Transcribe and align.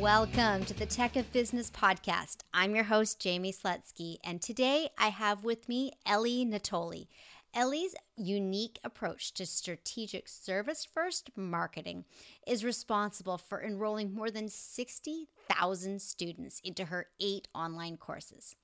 Welcome 0.00 0.64
to 0.66 0.74
the 0.74 0.86
Tech 0.86 1.16
of 1.16 1.32
Business 1.32 1.72
podcast. 1.72 2.42
I'm 2.54 2.72
your 2.76 2.84
host, 2.84 3.18
Jamie 3.18 3.52
Slutsky, 3.52 4.18
and 4.22 4.40
today 4.40 4.90
I 4.96 5.08
have 5.08 5.42
with 5.42 5.68
me 5.68 5.90
Eli 6.08 6.44
Natoli. 6.44 7.08
Eli's 7.52 7.96
unique 8.16 8.78
approach 8.84 9.34
to 9.34 9.44
strategic 9.44 10.28
service 10.28 10.86
first 10.94 11.30
marketing 11.34 12.04
is 12.46 12.64
responsible 12.64 13.38
for 13.38 13.60
enrolling 13.60 14.14
more 14.14 14.30
than 14.30 14.48
60,000 14.48 16.00
students 16.00 16.60
into 16.62 16.84
her 16.84 17.08
eight 17.18 17.48
online 17.52 17.96
courses. 17.96 18.54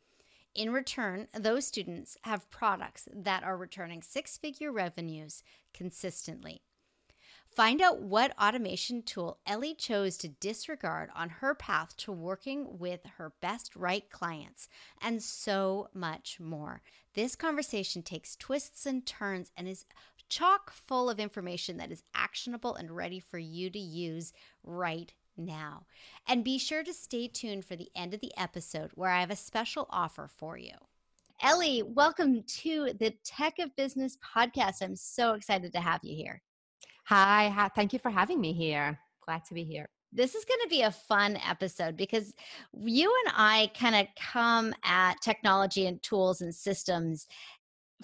In 0.54 0.72
return, 0.72 1.26
those 1.36 1.66
students 1.66 2.16
have 2.22 2.48
products 2.48 3.08
that 3.12 3.42
are 3.42 3.56
returning 3.56 4.02
six 4.02 4.38
figure 4.38 4.70
revenues 4.70 5.42
consistently. 5.72 6.62
Find 7.54 7.80
out 7.80 8.02
what 8.02 8.36
automation 8.36 9.04
tool 9.04 9.38
Eli 9.48 9.74
chose 9.78 10.16
to 10.16 10.28
disregard 10.28 11.10
on 11.14 11.28
her 11.28 11.54
path 11.54 11.96
to 11.98 12.10
working 12.10 12.78
with 12.80 13.06
her 13.16 13.32
best 13.40 13.76
right 13.76 14.10
clients, 14.10 14.68
and 15.00 15.22
so 15.22 15.88
much 15.94 16.40
more. 16.40 16.82
This 17.14 17.36
conversation 17.36 18.02
takes 18.02 18.34
twists 18.34 18.86
and 18.86 19.06
turns 19.06 19.52
and 19.56 19.68
is 19.68 19.86
chock 20.28 20.72
full 20.72 21.08
of 21.08 21.20
information 21.20 21.76
that 21.76 21.92
is 21.92 22.02
actionable 22.12 22.74
and 22.74 22.90
ready 22.90 23.20
for 23.20 23.38
you 23.38 23.70
to 23.70 23.78
use 23.78 24.32
right 24.64 25.14
now. 25.36 25.86
And 26.26 26.42
be 26.42 26.58
sure 26.58 26.82
to 26.82 26.92
stay 26.92 27.28
tuned 27.28 27.64
for 27.64 27.76
the 27.76 27.90
end 27.94 28.14
of 28.14 28.20
the 28.20 28.32
episode 28.36 28.90
where 28.96 29.10
I 29.10 29.20
have 29.20 29.30
a 29.30 29.36
special 29.36 29.86
offer 29.90 30.28
for 30.28 30.58
you. 30.58 30.74
Eli, 31.46 31.82
welcome 31.86 32.42
to 32.42 32.94
the 32.98 33.14
Tech 33.22 33.60
of 33.60 33.76
Business 33.76 34.18
podcast. 34.34 34.82
I'm 34.82 34.96
so 34.96 35.34
excited 35.34 35.72
to 35.74 35.80
have 35.80 36.00
you 36.02 36.16
here. 36.16 36.42
Hi, 37.06 37.48
ha- 37.48 37.70
thank 37.74 37.92
you 37.92 37.98
for 37.98 38.10
having 38.10 38.40
me 38.40 38.54
here. 38.54 38.98
Glad 39.26 39.44
to 39.46 39.54
be 39.54 39.62
here. 39.62 39.88
This 40.10 40.34
is 40.34 40.44
going 40.44 40.60
to 40.62 40.68
be 40.68 40.82
a 40.82 40.90
fun 40.90 41.38
episode 41.46 41.96
because 41.96 42.32
you 42.72 43.14
and 43.24 43.34
I 43.36 43.70
kind 43.78 43.94
of 43.96 44.06
come 44.18 44.72
at 44.84 45.20
technology 45.20 45.86
and 45.86 46.02
tools 46.02 46.40
and 46.40 46.54
systems 46.54 47.26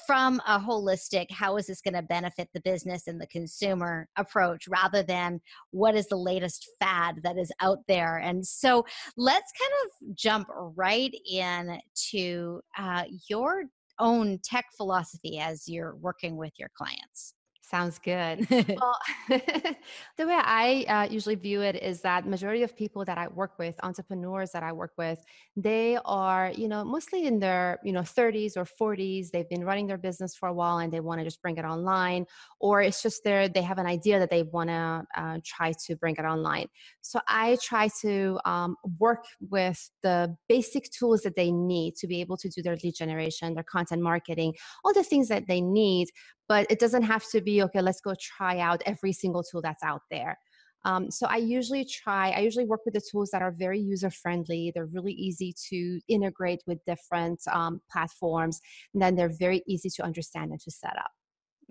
from 0.06 0.40
a 0.46 0.58
holistic 0.58 1.30
how 1.30 1.56
is 1.56 1.66
this 1.66 1.80
going 1.80 1.94
to 1.94 2.02
benefit 2.02 2.48
the 2.54 2.60
business 2.60 3.06
and 3.06 3.20
the 3.20 3.26
consumer 3.26 4.08
approach 4.16 4.68
rather 4.68 5.02
than 5.02 5.40
what 5.72 5.94
is 5.94 6.06
the 6.06 6.16
latest 6.16 6.68
fad 6.78 7.16
that 7.22 7.36
is 7.36 7.52
out 7.60 7.78
there 7.88 8.16
and 8.18 8.46
so 8.46 8.84
let's 9.16 9.52
kind 9.60 9.72
of 9.84 10.16
jump 10.16 10.48
right 10.76 11.14
in 11.30 11.78
to 11.94 12.60
uh, 12.78 13.02
your 13.28 13.64
own 13.98 14.38
tech 14.42 14.66
philosophy 14.76 15.38
as 15.38 15.68
you're 15.68 15.96
working 15.96 16.36
with 16.36 16.52
your 16.58 16.70
clients 16.74 17.34
Sounds 17.70 18.00
good. 18.00 18.48
well, 18.50 18.98
the 19.28 20.26
way 20.26 20.34
I 20.36 20.84
uh, 20.88 21.12
usually 21.12 21.36
view 21.36 21.60
it 21.62 21.76
is 21.76 22.00
that 22.00 22.26
majority 22.26 22.64
of 22.64 22.76
people 22.76 23.04
that 23.04 23.16
I 23.16 23.28
work 23.28 23.60
with, 23.60 23.76
entrepreneurs 23.84 24.50
that 24.50 24.64
I 24.64 24.72
work 24.72 24.90
with, 24.98 25.22
they 25.56 25.96
are, 26.04 26.50
you 26.56 26.66
know, 26.66 26.82
mostly 26.84 27.26
in 27.26 27.38
their, 27.38 27.78
you 27.84 27.92
know, 27.92 28.02
30s 28.02 28.56
or 28.56 28.64
40s. 28.64 29.30
They've 29.30 29.48
been 29.48 29.64
running 29.64 29.86
their 29.86 29.98
business 29.98 30.34
for 30.34 30.48
a 30.48 30.52
while 30.52 30.78
and 30.78 30.92
they 30.92 30.98
want 30.98 31.20
to 31.20 31.24
just 31.24 31.40
bring 31.42 31.58
it 31.58 31.64
online, 31.64 32.26
or 32.58 32.82
it's 32.82 33.04
just 33.04 33.22
there 33.22 33.48
they 33.48 33.62
have 33.62 33.78
an 33.78 33.86
idea 33.86 34.18
that 34.18 34.30
they 34.30 34.42
want 34.42 34.70
to 34.70 35.04
uh, 35.16 35.38
try 35.44 35.72
to 35.86 35.94
bring 35.94 36.16
it 36.16 36.24
online. 36.24 36.66
So 37.02 37.20
I 37.28 37.56
try 37.62 37.88
to 38.00 38.40
um, 38.44 38.74
work 38.98 39.26
with 39.48 39.90
the 40.02 40.36
basic 40.48 40.90
tools 40.90 41.20
that 41.22 41.36
they 41.36 41.52
need 41.52 41.94
to 41.98 42.08
be 42.08 42.20
able 42.20 42.36
to 42.38 42.48
do 42.48 42.62
their 42.62 42.76
lead 42.82 42.96
generation, 42.96 43.54
their 43.54 43.62
content 43.62 44.02
marketing, 44.02 44.54
all 44.84 44.92
the 44.92 45.04
things 45.04 45.28
that 45.28 45.46
they 45.46 45.60
need 45.60 46.08
but 46.50 46.66
it 46.68 46.80
doesn't 46.80 47.04
have 47.04 47.24
to 47.30 47.40
be 47.40 47.62
okay 47.62 47.80
let's 47.80 48.00
go 48.00 48.12
try 48.20 48.58
out 48.58 48.82
every 48.84 49.12
single 49.12 49.44
tool 49.44 49.62
that's 49.62 49.84
out 49.84 50.02
there. 50.10 50.36
Um, 50.84 51.10
so 51.10 51.26
i 51.26 51.36
usually 51.36 51.84
try 51.84 52.30
i 52.30 52.40
usually 52.40 52.64
work 52.64 52.80
with 52.86 52.94
the 52.94 53.06
tools 53.10 53.28
that 53.32 53.42
are 53.42 53.54
very 53.66 53.78
user 53.78 54.10
friendly 54.22 54.72
they're 54.74 54.94
really 54.96 55.12
easy 55.12 55.54
to 55.68 56.00
integrate 56.08 56.62
with 56.66 56.78
different 56.86 57.40
um, 57.52 57.82
platforms 57.92 58.60
and 58.92 59.02
then 59.02 59.14
they're 59.14 59.36
very 59.46 59.62
easy 59.72 59.90
to 59.96 60.02
understand 60.02 60.50
and 60.52 60.60
to 60.60 60.70
set 60.70 60.96
up 61.04 61.12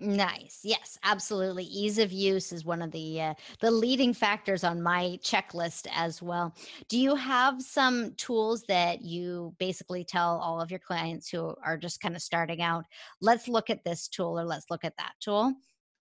Nice. 0.02 0.60
Yes, 0.64 0.98
absolutely. 1.02 1.64
Ease 1.64 1.98
of 1.98 2.10
use 2.10 2.52
is 2.52 2.64
one 2.64 2.80
of 2.80 2.90
the 2.90 3.20
uh, 3.20 3.34
the 3.60 3.70
leading 3.70 4.14
factors 4.14 4.64
on 4.64 4.80
my 4.80 5.18
checklist 5.22 5.86
as 5.94 6.22
well. 6.22 6.54
Do 6.88 6.98
you 6.98 7.14
have 7.14 7.60
some 7.60 8.14
tools 8.14 8.62
that 8.62 9.02
you 9.02 9.54
basically 9.58 10.02
tell 10.04 10.38
all 10.38 10.58
of 10.58 10.70
your 10.70 10.80
clients 10.80 11.28
who 11.28 11.54
are 11.62 11.76
just 11.76 12.00
kind 12.00 12.16
of 12.16 12.22
starting 12.22 12.62
out, 12.62 12.86
let's 13.20 13.46
look 13.46 13.68
at 13.68 13.84
this 13.84 14.08
tool 14.08 14.40
or 14.40 14.44
let's 14.44 14.70
look 14.70 14.84
at 14.86 14.96
that 14.96 15.12
tool? 15.20 15.52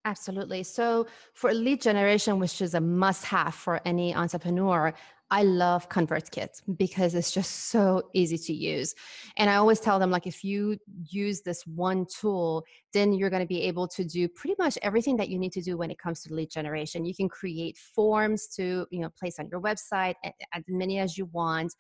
Absolutely. 0.06 0.64
So, 0.64 1.08
for 1.34 1.54
lead 1.54 1.82
generation, 1.82 2.40
which 2.40 2.62
is 2.62 2.74
a 2.74 2.80
must 2.80 3.26
have 3.26 3.54
for 3.54 3.82
any 3.84 4.16
entrepreneur, 4.16 4.94
I 5.32 5.44
love 5.44 5.90
ConvertKit 5.90 6.78
because 6.78 7.14
it's 7.14 7.32
just 7.32 7.70
so 7.70 8.10
easy 8.14 8.38
to 8.38 8.54
use. 8.54 8.96
And 9.38 9.50
I 9.50 9.56
always 9.56 9.80
tell 9.80 10.00
them 10.00 10.10
like 10.10 10.26
if 10.26 10.44
you 10.44 10.78
use 11.08 11.42
this 11.42 11.68
one 11.68 12.08
tool, 12.08 12.64
then 12.94 13.14
you're 13.14 13.30
going 13.30 13.44
to 13.44 13.48
be 13.48 13.62
able 13.62 13.88
to 13.90 14.04
do 14.04 14.28
pretty 14.28 14.56
much 14.58 14.78
everything 14.82 15.18
that 15.18 15.30
you 15.30 15.38
need 15.38 15.52
to 15.52 15.62
do 15.62 15.78
when 15.78 15.92
it 15.92 16.00
comes 16.00 16.24
to 16.24 16.34
lead 16.34 16.50
generation. 16.50 17.06
You 17.06 17.14
can 17.14 17.30
create 17.30 17.78
forms 17.78 18.48
to, 18.56 18.88
you 18.90 19.02
know, 19.02 19.10
place 19.20 19.38
on 19.38 19.48
your 19.52 19.62
website 19.62 20.16
as 20.24 20.64
many 20.68 20.98
as 20.98 21.16
you 21.16 21.26
want. 21.26 21.76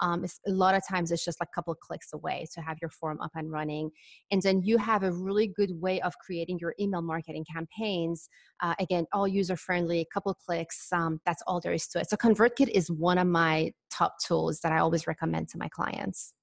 Um, 0.00 0.24
a 0.24 0.50
lot 0.50 0.74
of 0.74 0.86
times 0.86 1.10
it's 1.10 1.24
just 1.24 1.40
like 1.40 1.48
a 1.52 1.54
couple 1.54 1.74
clicks 1.74 2.12
away 2.12 2.46
to 2.54 2.60
have 2.60 2.78
your 2.80 2.90
form 2.90 3.20
up 3.20 3.32
and 3.34 3.50
running. 3.50 3.90
And 4.30 4.42
then 4.42 4.62
you 4.62 4.78
have 4.78 5.02
a 5.02 5.12
really 5.12 5.46
good 5.46 5.80
way 5.80 6.00
of 6.00 6.16
creating 6.18 6.58
your 6.58 6.74
email 6.80 7.02
marketing 7.02 7.44
campaigns. 7.52 8.28
Uh, 8.62 8.74
again, 8.78 9.06
all 9.12 9.28
user 9.28 9.56
friendly, 9.56 10.00
a 10.00 10.06
couple 10.12 10.34
clicks. 10.34 10.92
Um, 10.92 11.20
that's 11.24 11.42
all 11.46 11.60
there 11.60 11.72
is 11.72 11.86
to 11.88 12.00
it. 12.00 12.10
So 12.10 12.16
ConvertKit 12.16 12.68
is 12.68 12.90
one 12.90 13.18
of 13.18 13.26
my 13.26 13.72
top 13.90 14.16
tools 14.24 14.60
that 14.60 14.72
I 14.72 14.78
always 14.78 15.06
recommend 15.06 15.48
to 15.50 15.58
my 15.58 15.68
clients 15.68 16.34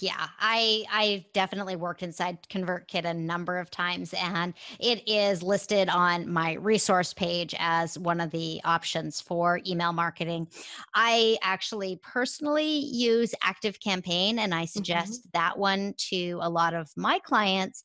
yeah 0.00 0.28
i 0.40 0.84
i 0.90 1.24
definitely 1.32 1.76
worked 1.76 2.02
inside 2.02 2.38
ConvertKit 2.48 3.04
a 3.04 3.14
number 3.14 3.58
of 3.58 3.70
times 3.70 4.14
and 4.14 4.54
it 4.78 5.08
is 5.08 5.42
listed 5.42 5.88
on 5.88 6.30
my 6.30 6.54
resource 6.54 7.12
page 7.12 7.54
as 7.58 7.98
one 7.98 8.20
of 8.20 8.30
the 8.30 8.60
options 8.64 9.20
for 9.20 9.60
email 9.66 9.92
marketing 9.92 10.48
i 10.94 11.36
actually 11.42 11.98
personally 12.02 12.78
use 12.78 13.34
ActiveCampaign 13.42 14.38
and 14.38 14.54
i 14.54 14.62
mm-hmm. 14.62 14.66
suggest 14.66 15.22
mm-hmm. 15.22 15.38
that 15.38 15.58
one 15.58 15.94
to 15.96 16.38
a 16.42 16.50
lot 16.50 16.74
of 16.74 16.90
my 16.96 17.18
clients 17.18 17.82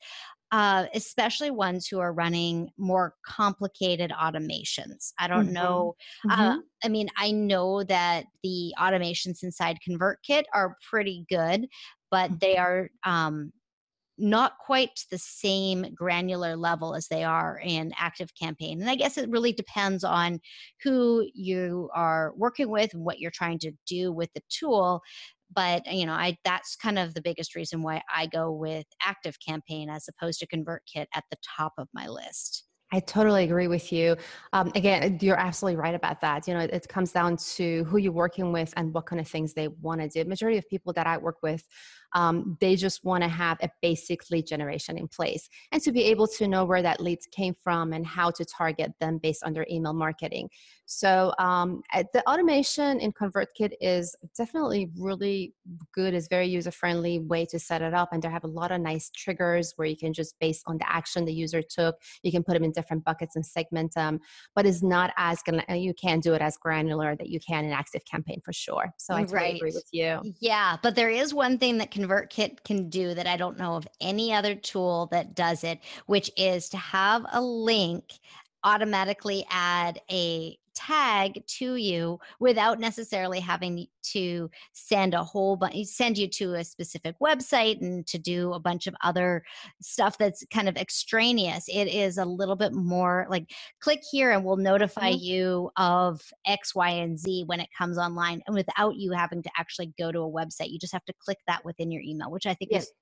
uh, 0.54 0.86
especially 0.94 1.50
ones 1.50 1.88
who 1.88 2.00
are 2.00 2.14
running 2.14 2.70
more 2.78 3.16
complicated 3.26 4.12
automations. 4.12 5.12
I 5.20 5.28
don't 5.28 5.46
mm-hmm. 5.46 5.54
know. 5.54 5.96
Uh, 6.30 6.36
mm-hmm. 6.36 6.42
Uh, 6.42 6.62
I 6.84 6.90
mean, 6.90 7.10
I 7.18 7.32
know 7.32 7.84
that 7.86 8.26
the 8.44 8.72
automations 8.78 9.42
inside 9.42 9.80
ConvertKit 9.90 10.44
are 10.54 10.78
pretty 10.88 11.26
good, 11.28 11.68
but 12.12 12.30
mm-hmm. 12.30 12.38
they 12.40 12.58
are 12.58 12.90
um, 13.04 13.52
not 14.20 14.54
quite 14.64 14.92
the 15.10 15.18
same 15.18 15.88
granular 15.96 16.56
level 16.56 16.94
as 16.94 17.08
they 17.08 17.24
are 17.24 17.60
in 17.64 17.92
active 17.98 18.30
campaign 18.40 18.80
and 18.80 18.88
i 18.88 18.94
guess 18.94 19.18
it 19.18 19.28
really 19.32 19.52
depends 19.52 20.04
on 20.04 20.40
who 20.84 21.28
you 21.34 21.90
are 21.96 22.32
working 22.38 22.70
with 22.70 22.94
and 22.94 23.04
what 23.04 23.18
you're 23.20 23.32
trying 23.32 23.58
to 23.58 23.72
do 23.88 24.14
with 24.14 24.32
the 24.36 24.42
tool 24.50 25.02
but 25.56 25.86
you 25.92 26.06
know 26.06 26.14
i 26.14 26.38
that's 26.44 26.76
kind 26.76 27.00
of 27.00 27.14
the 27.14 27.22
biggest 27.22 27.56
reason 27.56 27.82
why 27.82 28.02
i 28.14 28.26
go 28.28 28.52
with 28.52 28.86
ActiveCampaign 29.04 29.88
as 29.90 30.08
opposed 30.08 30.40
to 30.40 30.48
ConvertKit 30.48 31.06
at 31.16 31.24
the 31.32 31.38
top 31.58 31.74
of 31.78 31.88
my 31.94 32.08
list 32.08 32.66
I 32.94 33.00
totally 33.00 33.44
agree 33.44 33.68
with 33.68 33.92
you. 33.92 34.16
Um, 34.54 34.72
again, 34.76 35.18
you're 35.20 35.40
absolutely 35.40 35.78
right 35.78 35.96
about 35.96 36.22
that. 36.22 36.48
You 36.48 36.54
know, 36.54 36.60
it, 36.60 36.70
it, 36.72 36.88
comes 36.88 37.12
down 37.12 37.38
to 37.56 37.84
who 37.86 37.98
you're 37.98 38.12
working 38.12 38.52
with 38.52 38.72
and 38.78 38.94
what 38.94 39.08
kind 39.08 39.20
of 39.20 39.28
things 39.28 39.56
they 39.56 39.68
want 39.68 40.00
to 40.02 40.08
do. 40.08 40.30
Majority 40.30 40.60
of 40.60 40.70
people 40.70 40.94
that 40.94 41.08
I 41.08 41.18
work 41.18 41.38
with 41.42 41.64
um, 42.14 42.58
they 42.60 42.76
just 42.76 43.04
want 43.04 43.24
to 43.24 43.30
have 43.30 43.58
a 43.62 43.70
basic 43.82 44.30
lead 44.30 44.48
generation 44.48 44.98
in 44.98 45.08
place 45.08 45.50
and 45.72 45.82
to 45.82 45.92
be 45.92 46.04
able 46.06 46.28
to 46.28 46.48
know 46.48 46.66
where 46.66 46.82
that 46.82 47.02
leads 47.02 47.26
came 47.28 47.56
from 47.64 47.94
and 47.94 48.06
how 48.06 48.32
to 48.32 48.46
target 48.46 48.92
them 49.00 49.18
based 49.18 49.44
on 49.44 49.54
their 49.54 49.66
email 49.70 49.94
marketing. 49.94 50.50
So 50.86 51.34
um, 51.40 51.82
the 52.14 52.28
automation 52.30 53.00
in 53.00 53.14
ConvertKit 53.14 53.74
is 53.80 54.16
definitely 54.38 54.92
really 54.98 55.54
good. 55.94 56.14
It's 56.14 56.28
very 56.28 56.48
user 56.48 56.72
friendly 56.72 57.20
way 57.20 57.46
to 57.48 57.60
set 57.60 57.82
it 57.82 57.94
up, 57.94 58.10
and 58.12 58.22
they 58.22 58.30
have 58.30 58.44
a 58.44 58.48
lot 58.48 58.72
of 58.72 58.82
nice 58.82 59.10
triggers 59.10 59.74
where 59.78 59.88
you 59.88 59.96
can 59.96 60.14
just 60.14 60.36
based 60.40 60.64
on 60.68 60.78
the 60.78 60.92
action 60.92 61.26
the 61.26 61.34
user 61.34 61.62
took, 61.62 61.96
you 62.22 62.32
can 62.32 62.44
put 62.44 62.54
them 62.54 62.64
in 62.64 62.72
different 62.72 63.04
buckets 63.04 63.36
and 63.36 63.46
segment 63.46 63.94
them. 63.94 64.20
But 64.56 64.66
it's 64.66 64.84
not 64.84 65.14
as 65.18 65.42
gonna 65.42 65.64
you 65.76 65.94
can't 65.94 66.22
do 66.22 66.34
it 66.34 66.42
as 66.42 66.58
granular 66.58 67.16
that 67.16 67.30
you 67.30 67.40
can 67.40 67.66
in 67.66 67.72
ActiveCampaign 67.72 68.44
for 68.44 68.54
sure. 68.54 68.94
So 68.98 69.14
I 69.14 69.22
totally 69.22 69.38
right. 69.38 69.56
agree 69.56 69.72
with 69.74 69.88
you. 69.92 70.34
Yeah, 70.40 70.78
but 70.84 70.96
there 70.96 71.10
is 71.10 71.34
one 71.34 71.58
thing 71.58 71.78
that 71.78 71.92
can 71.92 72.03
ConvertKit 72.04 72.64
can 72.64 72.90
do 72.90 73.14
that 73.14 73.28
I 73.28 73.38
don't 73.38 73.58
know 73.58 73.76
of 73.76 73.88
any 74.02 74.34
other 74.34 74.56
tool 74.56 75.08
that 75.12 75.36
does 75.36 75.64
it, 75.64 75.80
which 76.06 76.32
is 76.38 76.70
to 76.70 76.78
have 76.78 77.26
a 77.32 77.42
link 77.42 78.20
automatically 78.64 79.46
add 79.50 80.00
a 80.12 80.58
tag 80.74 81.46
to 81.46 81.76
you 81.76 82.20
without 82.40 82.80
necessarily 82.80 83.40
having 83.40 83.88
to 84.04 84.50
send 84.74 85.14
a 85.14 85.24
whole 85.24 85.56
bunch 85.56 85.86
send 85.86 86.18
you 86.18 86.28
to 86.28 86.54
a 86.54 86.64
specific 86.64 87.16
website 87.22 87.82
and 87.82 88.06
to 88.08 88.18
do 88.18 88.54
a 88.54 88.60
bunch 88.60 88.88
of 88.88 88.96
other 89.04 89.44
stuff 89.82 90.18
that's 90.18 90.46
kind 90.54 90.70
of 90.70 90.78
extraneous 90.78 91.66
it 91.68 91.88
is 91.88 92.18
a 92.18 92.26
little 92.26 92.56
bit 92.56 92.74
more 92.74 93.26
like 93.30 93.50
click 93.80 94.02
here 94.12 94.32
and 94.32 94.44
we'll 94.44 94.58
notify 94.58 95.12
mm-hmm. 95.12 95.24
you 95.24 95.72
of 95.78 96.22
x 96.46 96.76
y 96.76 96.90
and 96.90 97.18
z 97.20 97.44
when 97.46 97.60
it 97.60 97.70
comes 97.78 97.98
online 97.98 98.42
and 98.48 98.56
without 98.56 98.96
you 98.96 99.12
having 99.12 99.42
to 99.42 99.50
actually 99.58 99.94
go 99.98 100.12
to 100.12 100.20
a 100.20 100.32
website 100.32 100.70
you 100.70 100.80
just 100.80 100.94
have 100.94 101.06
to 101.06 101.14
click 101.20 101.40
that 101.48 101.64
within 101.66 101.92
your 101.92 102.02
email 102.02 102.32
which 102.32 102.46
i 102.46 102.54
think 102.54 102.72
yes. 102.72 102.84
is 102.84 102.94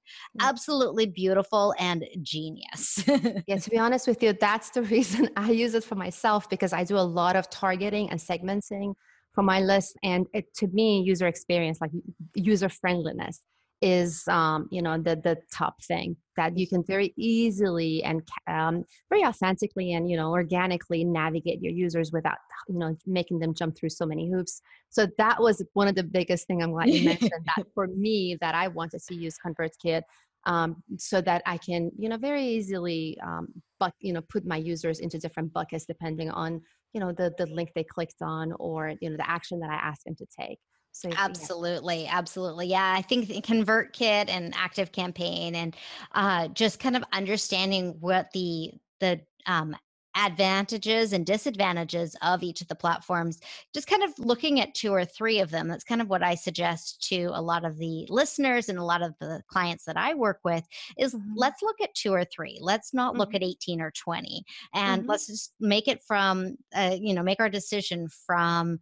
absolutely 0.41 1.05
beautiful 1.05 1.73
and 1.79 2.05
genius 2.21 3.03
yeah 3.47 3.57
to 3.57 3.69
be 3.69 3.77
honest 3.77 4.07
with 4.07 4.21
you 4.21 4.33
that's 4.33 4.69
the 4.71 4.83
reason 4.83 5.29
i 5.35 5.51
use 5.51 5.73
it 5.73 5.83
for 5.83 5.95
myself 5.95 6.49
because 6.49 6.73
i 6.73 6.83
do 6.83 6.97
a 6.97 6.99
lot 6.99 7.35
of 7.35 7.49
targeting 7.49 8.09
and 8.09 8.19
segmenting 8.19 8.93
for 9.33 9.43
my 9.43 9.61
list 9.61 9.97
and 10.03 10.27
it, 10.33 10.53
to 10.53 10.67
me 10.67 11.01
user 11.01 11.27
experience 11.27 11.79
like 11.81 11.91
user 12.35 12.69
friendliness 12.69 13.41
is 13.81 14.27
um, 14.27 14.67
you 14.71 14.81
know 14.81 14.97
the 14.97 15.15
the 15.15 15.37
top 15.51 15.83
thing 15.83 16.15
that 16.37 16.55
you 16.55 16.67
can 16.67 16.83
very 16.83 17.13
easily 17.17 18.03
and 18.03 18.21
um, 18.47 18.83
very 19.09 19.25
authentically 19.25 19.93
and 19.93 20.09
you 20.09 20.15
know 20.15 20.29
organically 20.29 21.03
navigate 21.03 21.61
your 21.61 21.73
users 21.73 22.11
without 22.11 22.37
you 22.67 22.77
know 22.77 22.95
making 23.07 23.39
them 23.39 23.55
jump 23.55 23.75
through 23.75 23.89
so 23.89 24.05
many 24.05 24.29
hoops. 24.29 24.61
So 24.89 25.07
that 25.17 25.41
was 25.41 25.63
one 25.73 25.87
of 25.87 25.95
the 25.95 26.03
biggest 26.03 26.45
thing 26.45 26.61
i'm 26.61 26.71
glad 26.71 26.89
you 26.89 27.05
mentioned 27.09 27.31
that 27.55 27.65
for 27.73 27.87
me 27.87 28.37
that 28.39 28.53
i 28.53 28.67
wanted 28.67 29.01
to 29.07 29.15
use 29.15 29.35
ConvertKit 29.43 30.03
um, 30.45 30.83
so 30.97 31.21
that 31.21 31.41
I 31.45 31.57
can, 31.57 31.91
you 31.97 32.09
know, 32.09 32.17
very 32.17 32.43
easily, 32.43 33.17
um, 33.23 33.47
but 33.79 33.93
you 33.99 34.13
know, 34.13 34.21
put 34.21 34.45
my 34.45 34.57
users 34.57 34.99
into 34.99 35.19
different 35.19 35.53
buckets 35.53 35.85
depending 35.85 36.31
on, 36.31 36.61
you 36.93 36.99
know, 36.99 37.11
the 37.11 37.33
the 37.37 37.45
link 37.47 37.71
they 37.75 37.83
clicked 37.83 38.21
on 38.21 38.53
or 38.59 38.93
you 39.01 39.09
know 39.09 39.17
the 39.17 39.29
action 39.29 39.59
that 39.59 39.69
I 39.69 39.75
asked 39.75 40.05
them 40.05 40.15
to 40.15 40.25
take. 40.39 40.59
So 40.93 41.09
absolutely, 41.15 42.03
yeah. 42.03 42.17
absolutely, 42.17 42.67
yeah. 42.67 42.93
I 42.95 43.01
think 43.01 43.29
ConvertKit 43.29 44.29
and 44.29 44.53
Active 44.55 44.91
Campaign 44.91 45.55
and 45.55 45.75
uh, 46.13 46.49
just 46.49 46.79
kind 46.79 46.97
of 46.97 47.03
understanding 47.13 47.95
what 47.99 48.29
the 48.33 48.73
the 48.99 49.21
um, 49.45 49.75
advantages 50.15 51.13
and 51.13 51.25
disadvantages 51.25 52.15
of 52.21 52.43
each 52.43 52.61
of 52.61 52.67
the 52.67 52.75
platforms 52.75 53.39
just 53.73 53.87
kind 53.87 54.03
of 54.03 54.11
looking 54.19 54.59
at 54.59 54.73
two 54.73 54.91
or 54.91 55.05
three 55.05 55.39
of 55.39 55.51
them 55.51 55.67
that's 55.67 55.85
kind 55.85 56.01
of 56.01 56.09
what 56.09 56.21
i 56.21 56.35
suggest 56.35 57.01
to 57.07 57.29
a 57.33 57.41
lot 57.41 57.63
of 57.63 57.77
the 57.77 58.05
listeners 58.09 58.67
and 58.67 58.77
a 58.77 58.83
lot 58.83 59.01
of 59.01 59.13
the 59.19 59.41
clients 59.47 59.85
that 59.85 59.95
i 59.95 60.13
work 60.13 60.39
with 60.43 60.65
is 60.97 61.13
mm-hmm. 61.13 61.31
let's 61.35 61.61
look 61.61 61.79
at 61.81 61.93
two 61.95 62.13
or 62.13 62.25
three 62.25 62.57
let's 62.61 62.93
not 62.93 63.11
mm-hmm. 63.11 63.19
look 63.19 63.33
at 63.33 63.43
18 63.43 63.79
or 63.79 63.91
20 63.91 64.43
and 64.73 65.01
mm-hmm. 65.01 65.09
let's 65.09 65.27
just 65.27 65.53
make 65.59 65.87
it 65.87 66.01
from 66.05 66.57
uh, 66.75 66.95
you 66.99 67.13
know 67.13 67.23
make 67.23 67.39
our 67.39 67.49
decision 67.49 68.07
from 68.25 68.79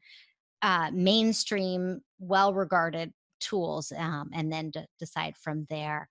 uh, 0.62 0.90
mainstream 0.92 2.02
well 2.20 2.54
regarded 2.54 3.14
tools 3.40 3.94
um, 3.98 4.30
and 4.34 4.52
then 4.52 4.72
d- 4.72 4.86
decide 5.00 5.36
from 5.38 5.66
there 5.70 6.10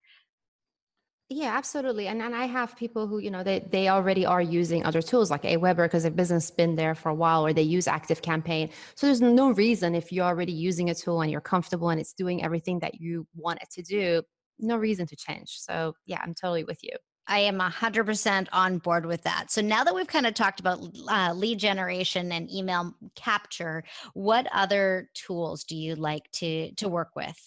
yeah, 1.30 1.54
absolutely. 1.56 2.06
And 2.06 2.22
and 2.22 2.34
I 2.34 2.46
have 2.46 2.74
people 2.74 3.06
who, 3.06 3.18
you 3.18 3.30
know, 3.30 3.42
they 3.42 3.58
they 3.58 3.88
already 3.88 4.24
are 4.24 4.40
using 4.40 4.84
other 4.86 5.02
tools 5.02 5.30
like 5.30 5.42
AWeber 5.42 5.84
because 5.84 6.02
their 6.04 6.10
business 6.10 6.50
been 6.50 6.74
there 6.74 6.94
for 6.94 7.10
a 7.10 7.14
while 7.14 7.44
or 7.44 7.52
they 7.52 7.62
use 7.62 7.84
ActiveCampaign. 7.84 8.72
So 8.94 9.06
there's 9.06 9.20
no 9.20 9.50
reason 9.50 9.94
if 9.94 10.10
you're 10.10 10.24
already 10.24 10.52
using 10.52 10.88
a 10.88 10.94
tool 10.94 11.20
and 11.20 11.30
you're 11.30 11.42
comfortable 11.42 11.90
and 11.90 12.00
it's 12.00 12.14
doing 12.14 12.42
everything 12.42 12.78
that 12.78 13.00
you 13.00 13.26
want 13.34 13.60
it 13.60 13.70
to 13.72 13.82
do, 13.82 14.22
no 14.58 14.76
reason 14.78 15.06
to 15.06 15.16
change. 15.16 15.50
So 15.58 15.94
yeah, 16.06 16.18
I'm 16.22 16.34
totally 16.34 16.64
with 16.64 16.82
you. 16.82 16.92
I 17.26 17.40
am 17.40 17.58
100% 17.58 18.48
on 18.52 18.78
board 18.78 19.04
with 19.04 19.22
that. 19.24 19.50
So 19.50 19.60
now 19.60 19.84
that 19.84 19.94
we've 19.94 20.06
kind 20.06 20.26
of 20.26 20.32
talked 20.32 20.60
about 20.60 20.80
uh, 21.10 21.34
lead 21.34 21.58
generation 21.58 22.32
and 22.32 22.50
email 22.50 22.94
capture, 23.16 23.84
what 24.14 24.46
other 24.50 25.10
tools 25.12 25.64
do 25.64 25.76
you 25.76 25.94
like 25.94 26.30
to 26.32 26.72
to 26.76 26.88
work 26.88 27.10
with? 27.14 27.38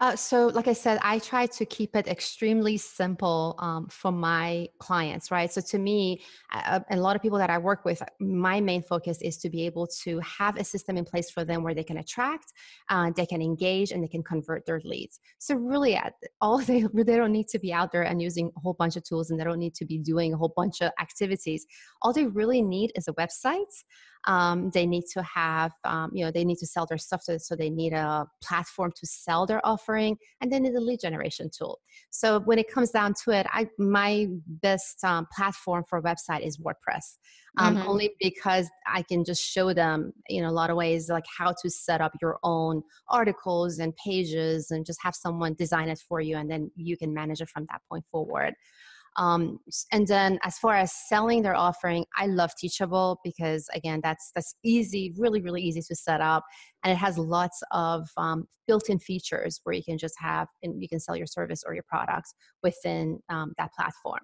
Uh, 0.00 0.16
so, 0.16 0.46
like 0.46 0.66
I 0.66 0.72
said, 0.72 0.98
I 1.02 1.18
try 1.18 1.44
to 1.44 1.66
keep 1.66 1.94
it 1.94 2.08
extremely 2.08 2.78
simple 2.78 3.54
um, 3.58 3.86
for 3.88 4.10
my 4.10 4.66
clients, 4.78 5.30
right? 5.30 5.52
So, 5.52 5.60
to 5.60 5.78
me, 5.78 6.22
uh, 6.50 6.80
a 6.90 6.96
lot 6.96 7.16
of 7.16 7.22
people 7.22 7.36
that 7.36 7.50
I 7.50 7.58
work 7.58 7.84
with, 7.84 8.02
my 8.18 8.62
main 8.62 8.82
focus 8.82 9.20
is 9.20 9.36
to 9.38 9.50
be 9.50 9.66
able 9.66 9.86
to 10.04 10.18
have 10.20 10.56
a 10.56 10.64
system 10.64 10.96
in 10.96 11.04
place 11.04 11.30
for 11.30 11.44
them 11.44 11.62
where 11.62 11.74
they 11.74 11.84
can 11.84 11.98
attract, 11.98 12.54
uh, 12.88 13.10
they 13.14 13.26
can 13.26 13.42
engage, 13.42 13.90
and 13.92 14.02
they 14.02 14.08
can 14.08 14.22
convert 14.22 14.64
their 14.64 14.80
leads. 14.84 15.20
So, 15.38 15.54
really, 15.54 16.00
all 16.40 16.58
they 16.70 16.86
they 16.94 17.16
don't 17.16 17.32
need 17.32 17.48
to 17.48 17.58
be 17.58 17.70
out 17.70 17.92
there 17.92 18.02
and 18.02 18.22
using 18.22 18.50
a 18.56 18.60
whole 18.60 18.74
bunch 18.74 18.96
of 18.96 19.04
tools, 19.04 19.30
and 19.30 19.38
they 19.38 19.44
don't 19.44 19.58
need 19.58 19.74
to 19.74 19.84
be 19.84 19.98
doing 19.98 20.32
a 20.32 20.36
whole 20.38 20.54
bunch 20.56 20.80
of 20.80 20.92
activities. 20.98 21.66
All 22.00 22.14
they 22.14 22.24
really 22.26 22.62
need 22.62 22.90
is 22.94 23.06
a 23.06 23.12
website 23.12 23.84
um, 24.26 24.70
they 24.70 24.86
need 24.86 25.04
to 25.12 25.22
have 25.22 25.72
um, 25.84 26.10
you 26.12 26.24
know 26.24 26.30
they 26.30 26.44
need 26.44 26.58
to 26.58 26.66
sell 26.66 26.86
their 26.86 26.98
stuff 26.98 27.22
so, 27.22 27.38
so 27.38 27.56
they 27.56 27.70
need 27.70 27.92
a 27.92 28.26
platform 28.42 28.92
to 28.96 29.06
sell 29.06 29.46
their 29.46 29.64
offering 29.66 30.16
and 30.40 30.52
they 30.52 30.60
need 30.60 30.74
a 30.74 30.80
lead 30.80 31.00
generation 31.00 31.50
tool 31.56 31.78
so 32.10 32.40
when 32.40 32.58
it 32.58 32.70
comes 32.70 32.90
down 32.90 33.14
to 33.24 33.30
it 33.30 33.46
i 33.50 33.66
my 33.78 34.26
best 34.46 35.02
um, 35.04 35.26
platform 35.34 35.84
for 35.88 35.98
a 35.98 36.02
website 36.02 36.46
is 36.46 36.58
WordPress 36.58 37.16
um, 37.58 37.76
mm-hmm. 37.76 37.88
only 37.88 38.10
because 38.20 38.68
i 38.86 39.02
can 39.02 39.24
just 39.24 39.42
show 39.42 39.72
them 39.72 40.12
you 40.28 40.42
know 40.42 40.48
a 40.48 40.52
lot 40.52 40.70
of 40.70 40.76
ways 40.76 41.08
like 41.08 41.24
how 41.38 41.54
to 41.62 41.70
set 41.70 42.00
up 42.00 42.12
your 42.20 42.38
own 42.42 42.82
articles 43.08 43.78
and 43.78 43.94
pages 43.96 44.70
and 44.70 44.84
just 44.84 45.00
have 45.02 45.14
someone 45.14 45.54
design 45.54 45.88
it 45.88 46.02
for 46.08 46.20
you 46.20 46.36
and 46.36 46.50
then 46.50 46.70
you 46.76 46.96
can 46.96 47.14
manage 47.14 47.40
it 47.40 47.48
from 47.48 47.66
that 47.70 47.80
point 47.88 48.04
forward 48.10 48.54
um, 49.16 49.58
and 49.92 50.06
then 50.06 50.38
as 50.44 50.58
far 50.58 50.76
as 50.76 50.92
selling 51.08 51.42
their 51.42 51.56
offering, 51.56 52.04
I 52.16 52.26
love 52.26 52.52
Teachable 52.58 53.18
because 53.24 53.68
again, 53.74 54.00
that's 54.02 54.30
that's 54.34 54.54
easy, 54.64 55.12
really, 55.16 55.40
really 55.40 55.62
easy 55.62 55.82
to 55.82 55.94
set 55.94 56.20
up, 56.20 56.44
and 56.84 56.92
it 56.92 56.96
has 56.96 57.18
lots 57.18 57.60
of 57.72 58.08
um, 58.16 58.46
built-in 58.66 58.98
features 59.00 59.60
where 59.64 59.74
you 59.74 59.82
can 59.82 59.98
just 59.98 60.14
have 60.18 60.46
and 60.62 60.80
you 60.80 60.88
can 60.88 61.00
sell 61.00 61.16
your 61.16 61.26
service 61.26 61.64
or 61.66 61.74
your 61.74 61.84
products 61.88 62.34
within 62.62 63.18
um, 63.28 63.52
that 63.58 63.72
platform. 63.76 64.20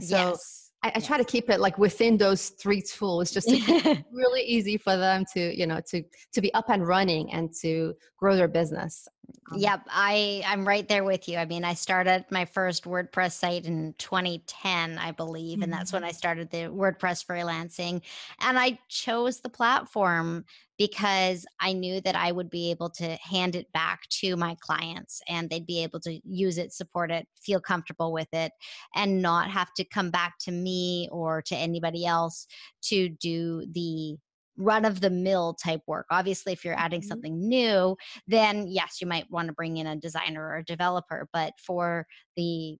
So 0.00 0.16
yes. 0.16 0.72
I, 0.82 0.92
I, 0.94 1.00
try 1.00 1.16
to 1.16 1.24
keep 1.24 1.48
it 1.48 1.58
like 1.58 1.78
within 1.78 2.16
those 2.16 2.50
three 2.50 2.82
tools, 2.82 3.30
just 3.30 3.48
to 3.48 4.04
really 4.12 4.42
easy 4.42 4.76
for 4.76 4.96
them 4.96 5.24
to, 5.34 5.58
you 5.58 5.66
know, 5.66 5.80
to 5.90 6.02
to 6.34 6.40
be 6.40 6.52
up 6.54 6.68
and 6.68 6.86
running 6.86 7.32
and 7.32 7.50
to 7.62 7.94
grow 8.18 8.36
their 8.36 8.48
business. 8.48 9.08
Um, 9.50 9.58
yep, 9.58 9.82
I 9.88 10.42
I'm 10.46 10.66
right 10.66 10.86
there 10.88 11.04
with 11.04 11.28
you. 11.28 11.38
I 11.38 11.44
mean, 11.44 11.64
I 11.64 11.74
started 11.74 12.24
my 12.30 12.44
first 12.44 12.84
WordPress 12.84 13.32
site 13.32 13.64
in 13.66 13.94
2010, 13.98 14.98
I 14.98 15.12
believe, 15.12 15.54
mm-hmm. 15.54 15.62
and 15.64 15.72
that's 15.72 15.92
when 15.92 16.04
I 16.04 16.08
mm-hmm. 16.08 16.16
started 16.16 16.50
the 16.50 16.64
WordPress 16.64 17.24
freelancing. 17.24 18.02
And 18.40 18.58
I 18.58 18.78
chose 18.88 19.40
the 19.40 19.48
platform 19.48 20.44
because 20.78 21.46
I 21.60 21.72
knew 21.72 22.00
that 22.02 22.16
I 22.16 22.32
would 22.32 22.50
be 22.50 22.70
able 22.70 22.90
to 22.90 23.16
hand 23.16 23.56
it 23.56 23.72
back 23.72 24.02
to 24.20 24.36
my 24.36 24.56
clients 24.60 25.22
and 25.28 25.48
they'd 25.48 25.66
be 25.66 25.82
able 25.82 26.00
to 26.00 26.20
use 26.24 26.58
it, 26.58 26.72
support 26.72 27.10
it, 27.10 27.26
feel 27.40 27.60
comfortable 27.60 28.12
with 28.12 28.28
it, 28.32 28.52
and 28.94 29.22
not 29.22 29.50
have 29.50 29.72
to 29.74 29.84
come 29.84 30.10
back 30.10 30.38
to 30.40 30.52
me 30.52 31.08
or 31.10 31.40
to 31.42 31.56
anybody 31.56 32.04
else 32.04 32.46
to 32.82 33.08
do 33.08 33.64
the 33.72 34.18
run 34.56 34.84
of 34.84 35.00
the 35.00 35.10
mill 35.10 35.54
type 35.54 35.82
work. 35.86 36.06
Obviously, 36.10 36.52
if 36.52 36.64
you're 36.64 36.78
adding 36.78 37.00
mm-hmm. 37.00 37.08
something 37.08 37.48
new, 37.48 37.96
then 38.26 38.66
yes, 38.68 38.98
you 39.00 39.06
might 39.06 39.30
want 39.30 39.48
to 39.48 39.54
bring 39.54 39.76
in 39.76 39.86
a 39.86 39.96
designer 39.96 40.46
or 40.46 40.56
a 40.56 40.64
developer. 40.64 41.28
But 41.32 41.54
for 41.64 42.06
the 42.36 42.78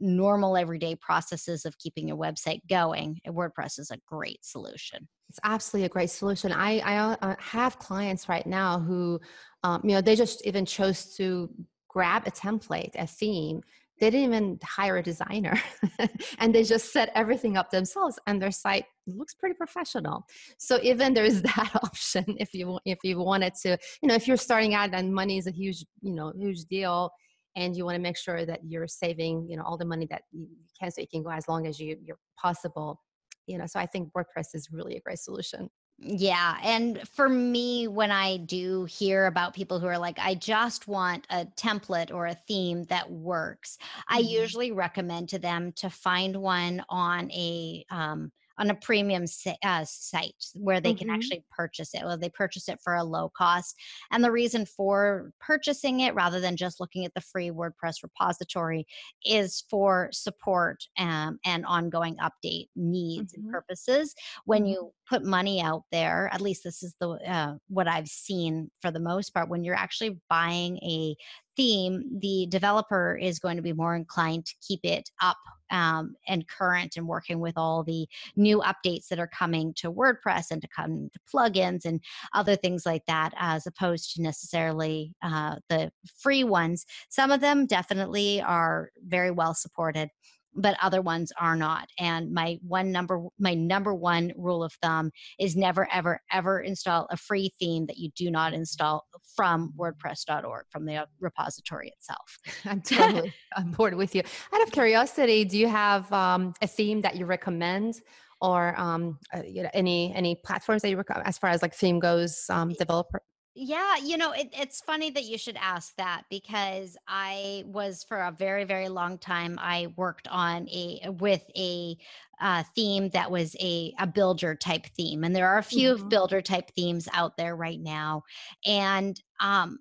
normal 0.00 0.56
everyday 0.56 0.96
processes 0.96 1.64
of 1.64 1.78
keeping 1.78 2.08
your 2.08 2.16
website 2.16 2.60
going, 2.68 3.20
WordPress 3.26 3.78
is 3.78 3.90
a 3.90 3.98
great 4.06 4.44
solution. 4.44 5.08
It's 5.30 5.40
absolutely 5.44 5.86
a 5.86 5.90
great 5.90 6.10
solution. 6.10 6.52
I, 6.52 6.78
I 6.80 6.96
uh, 6.96 7.36
have 7.38 7.78
clients 7.78 8.28
right 8.28 8.46
now 8.46 8.78
who, 8.78 9.20
um, 9.62 9.80
you 9.84 9.92
know, 9.92 10.00
they 10.00 10.16
just 10.16 10.46
even 10.46 10.66
chose 10.66 11.16
to 11.16 11.48
grab 11.88 12.26
a 12.26 12.30
template, 12.30 12.90
a 12.96 13.06
theme, 13.06 13.62
they 14.00 14.10
didn't 14.10 14.26
even 14.26 14.58
hire 14.62 14.96
a 14.96 15.02
designer 15.02 15.60
and 16.38 16.54
they 16.54 16.64
just 16.64 16.92
set 16.92 17.10
everything 17.14 17.56
up 17.56 17.70
themselves 17.70 18.18
and 18.26 18.42
their 18.42 18.50
site 18.50 18.84
looks 19.06 19.34
pretty 19.34 19.54
professional. 19.54 20.26
So 20.58 20.78
even 20.82 21.14
there's 21.14 21.42
that 21.56 21.70
option 21.82 22.24
if 22.38 22.52
you 22.54 22.78
if 22.84 22.98
you 23.02 23.18
wanted 23.18 23.54
to 23.62 23.78
you 24.02 24.08
know 24.08 24.14
if 24.14 24.26
you're 24.26 24.36
starting 24.36 24.74
out 24.74 24.94
and 24.94 25.14
money 25.14 25.38
is 25.38 25.46
a 25.46 25.52
huge 25.52 25.84
you 26.02 26.14
know 26.14 26.32
huge 26.36 26.64
deal 26.64 27.10
and 27.56 27.76
you 27.76 27.84
want 27.84 27.94
to 27.94 28.02
make 28.02 28.16
sure 28.16 28.44
that 28.44 28.60
you're 28.64 28.88
saving 28.88 29.46
you 29.48 29.56
know 29.56 29.62
all 29.62 29.76
the 29.76 29.84
money 29.84 30.06
that 30.10 30.22
you 30.32 30.46
can 30.78 30.90
so 30.90 31.00
you 31.00 31.08
can 31.08 31.22
go 31.22 31.30
as 31.30 31.48
long 31.48 31.66
as 31.66 31.78
you 31.78 31.96
you're 32.02 32.18
possible 32.40 33.00
you 33.46 33.58
know 33.58 33.66
so 33.66 33.78
i 33.78 33.86
think 33.86 34.10
WordPress 34.12 34.54
is 34.54 34.68
really 34.72 34.96
a 34.96 35.00
great 35.00 35.18
solution 35.18 35.68
yeah. 35.98 36.58
And 36.62 37.06
for 37.08 37.28
me, 37.28 37.88
when 37.88 38.10
I 38.10 38.38
do 38.38 38.84
hear 38.84 39.26
about 39.26 39.54
people 39.54 39.78
who 39.78 39.86
are 39.86 39.98
like, 39.98 40.18
I 40.18 40.34
just 40.34 40.88
want 40.88 41.26
a 41.30 41.46
template 41.56 42.12
or 42.12 42.26
a 42.26 42.34
theme 42.34 42.84
that 42.84 43.10
works, 43.10 43.78
mm-hmm. 43.80 44.16
I 44.16 44.18
usually 44.18 44.72
recommend 44.72 45.30
to 45.30 45.38
them 45.38 45.72
to 45.76 45.90
find 45.90 46.36
one 46.36 46.84
on 46.88 47.30
a, 47.30 47.84
um, 47.90 48.32
on 48.58 48.70
a 48.70 48.74
premium 48.74 49.24
uh, 49.64 49.84
site 49.84 50.32
where 50.54 50.80
they 50.80 50.90
mm-hmm. 50.90 50.98
can 50.98 51.10
actually 51.10 51.44
purchase 51.50 51.94
it. 51.94 52.02
Well, 52.04 52.18
they 52.18 52.28
purchase 52.30 52.68
it 52.68 52.78
for 52.82 52.94
a 52.94 53.04
low 53.04 53.30
cost. 53.36 53.74
And 54.10 54.22
the 54.22 54.30
reason 54.30 54.66
for 54.66 55.32
purchasing 55.40 56.00
it 56.00 56.14
rather 56.14 56.40
than 56.40 56.56
just 56.56 56.80
looking 56.80 57.04
at 57.04 57.14
the 57.14 57.20
free 57.20 57.50
WordPress 57.50 58.02
repository 58.02 58.86
is 59.24 59.64
for 59.70 60.08
support 60.12 60.84
um, 60.98 61.38
and 61.44 61.64
ongoing 61.66 62.16
update 62.16 62.68
needs 62.76 63.32
mm-hmm. 63.32 63.44
and 63.44 63.52
purposes. 63.52 64.14
When 64.44 64.62
mm-hmm. 64.62 64.70
you 64.70 64.92
put 65.08 65.24
money 65.24 65.60
out 65.60 65.82
there, 65.92 66.30
at 66.32 66.40
least 66.40 66.64
this 66.64 66.82
is 66.82 66.94
the 67.00 67.10
uh, 67.10 67.54
what 67.68 67.88
I've 67.88 68.08
seen 68.08 68.70
for 68.80 68.90
the 68.90 69.00
most 69.00 69.30
part, 69.34 69.48
when 69.48 69.64
you're 69.64 69.74
actually 69.74 70.18
buying 70.30 70.78
a 70.78 71.16
theme, 71.56 72.04
the 72.20 72.46
developer 72.50 73.16
is 73.16 73.38
going 73.38 73.56
to 73.56 73.62
be 73.62 73.72
more 73.72 73.94
inclined 73.94 74.46
to 74.46 74.54
keep 74.66 74.80
it 74.82 75.10
up 75.22 75.36
um, 75.70 76.14
and 76.28 76.46
current 76.48 76.96
and 76.96 77.06
working 77.06 77.40
with 77.40 77.54
all 77.56 77.82
the 77.82 78.06
new 78.36 78.60
updates 78.62 79.08
that 79.08 79.18
are 79.18 79.28
coming 79.28 79.74
to 79.74 79.92
WordPress 79.92 80.50
and 80.50 80.62
to 80.62 80.68
come 80.68 81.10
to 81.12 81.20
plugins 81.32 81.84
and 81.84 82.00
other 82.32 82.56
things 82.56 82.86
like 82.86 83.04
that, 83.06 83.32
as 83.36 83.66
opposed 83.66 84.14
to 84.14 84.22
necessarily 84.22 85.14
uh, 85.22 85.56
the 85.68 85.90
free 86.18 86.44
ones. 86.44 86.86
Some 87.08 87.30
of 87.30 87.40
them 87.40 87.66
definitely 87.66 88.40
are 88.40 88.90
very 89.06 89.30
well 89.30 89.54
supported 89.54 90.10
but 90.54 90.76
other 90.80 91.02
ones 91.02 91.32
are 91.38 91.56
not 91.56 91.88
and 91.98 92.32
my 92.32 92.58
one 92.66 92.92
number 92.92 93.24
my 93.38 93.54
number 93.54 93.94
one 93.94 94.32
rule 94.36 94.62
of 94.62 94.72
thumb 94.82 95.10
is 95.38 95.56
never 95.56 95.88
ever 95.92 96.20
ever 96.32 96.60
install 96.60 97.06
a 97.10 97.16
free 97.16 97.52
theme 97.58 97.86
that 97.86 97.98
you 97.98 98.10
do 98.16 98.30
not 98.30 98.52
install 98.52 99.04
from 99.34 99.72
wordpress.org 99.76 100.64
from 100.70 100.84
the 100.86 100.96
uh, 100.96 101.06
repository 101.20 101.88
itself. 101.88 102.38
I'm 102.64 102.82
totally 102.82 103.32
on 103.56 103.72
board 103.72 103.94
with 103.94 104.14
you. 104.14 104.22
Out 104.52 104.62
of 104.62 104.70
curiosity 104.70 105.44
do 105.44 105.58
you 105.58 105.68
have 105.68 106.10
um, 106.12 106.54
a 106.62 106.66
theme 106.66 107.00
that 107.02 107.16
you 107.16 107.26
recommend 107.26 108.00
or 108.40 108.78
um, 108.78 109.18
uh, 109.34 109.42
you 109.42 109.62
know, 109.62 109.70
any 109.72 110.14
any 110.14 110.36
platforms 110.44 110.82
that 110.82 110.90
you 110.90 110.96
recommend 110.96 111.26
as 111.26 111.38
far 111.38 111.50
as 111.50 111.62
like 111.62 111.74
theme 111.74 111.98
goes 111.98 112.46
um, 112.50 112.72
developer 112.78 113.20
yeah, 113.56 113.96
you 114.02 114.16
know, 114.16 114.32
it, 114.32 114.48
it's 114.52 114.80
funny 114.80 115.10
that 115.10 115.24
you 115.24 115.38
should 115.38 115.56
ask 115.60 115.94
that 115.96 116.24
because 116.28 116.96
I 117.06 117.62
was 117.66 118.02
for 118.02 118.18
a 118.18 118.32
very, 118.32 118.64
very 118.64 118.88
long 118.88 119.16
time. 119.16 119.58
I 119.62 119.88
worked 119.96 120.26
on 120.26 120.68
a 120.70 121.08
with 121.20 121.48
a 121.56 121.96
uh, 122.40 122.64
theme 122.74 123.10
that 123.10 123.30
was 123.30 123.54
a 123.60 123.94
a 124.00 124.08
builder 124.08 124.56
type 124.56 124.86
theme, 124.96 125.22
and 125.22 125.36
there 125.36 125.48
are 125.48 125.58
a 125.58 125.62
few 125.62 125.94
mm-hmm. 125.94 126.08
builder 126.08 126.42
type 126.42 126.72
themes 126.74 127.08
out 127.12 127.36
there 127.36 127.54
right 127.54 127.80
now. 127.80 128.24
And 128.66 129.20
um, 129.38 129.78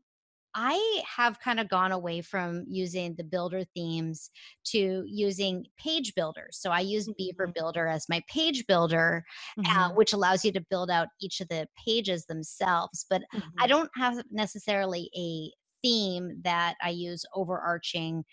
I 0.56 1.02
have 1.18 1.40
kind 1.40 1.60
of 1.60 1.70
gone 1.70 1.92
away 1.92 2.22
from 2.22 2.66
using 2.68 3.16
the 3.16 3.24
builder 3.24 3.64
themes 3.76 4.30
to 4.66 5.04
using 5.08 5.66
page 5.78 6.14
builders. 6.16 6.58
So 6.60 6.70
I 6.70 6.82
use 6.82 7.10
Beaver 7.18 7.46
mm-hmm. 7.46 7.54
Builder 7.56 7.88
as 7.88 8.08
my 8.10 8.22
page 8.28 8.66
builder, 8.68 9.24
uh, 9.58 9.62
mm-hmm. 9.62 9.80
uh, 9.80 9.94
which 9.94 10.14
allows 10.14 10.46
you 10.46 10.52
to 10.52 10.66
build 10.70 10.92
out 10.92 11.08
each 11.22 11.42
of 11.42 11.48
the 11.48 11.68
pages 11.86 12.26
themselves. 12.26 13.06
But 13.10 13.24
mm-hmm. 13.34 13.50
I 13.60 13.68
don't 13.68 13.90
have 13.96 14.24
necessarily 14.32 15.10
a 15.16 15.52
theme 15.84 16.42
that 16.44 16.76
I 16.82 16.90
use 16.90 17.26
overarching 17.36 18.24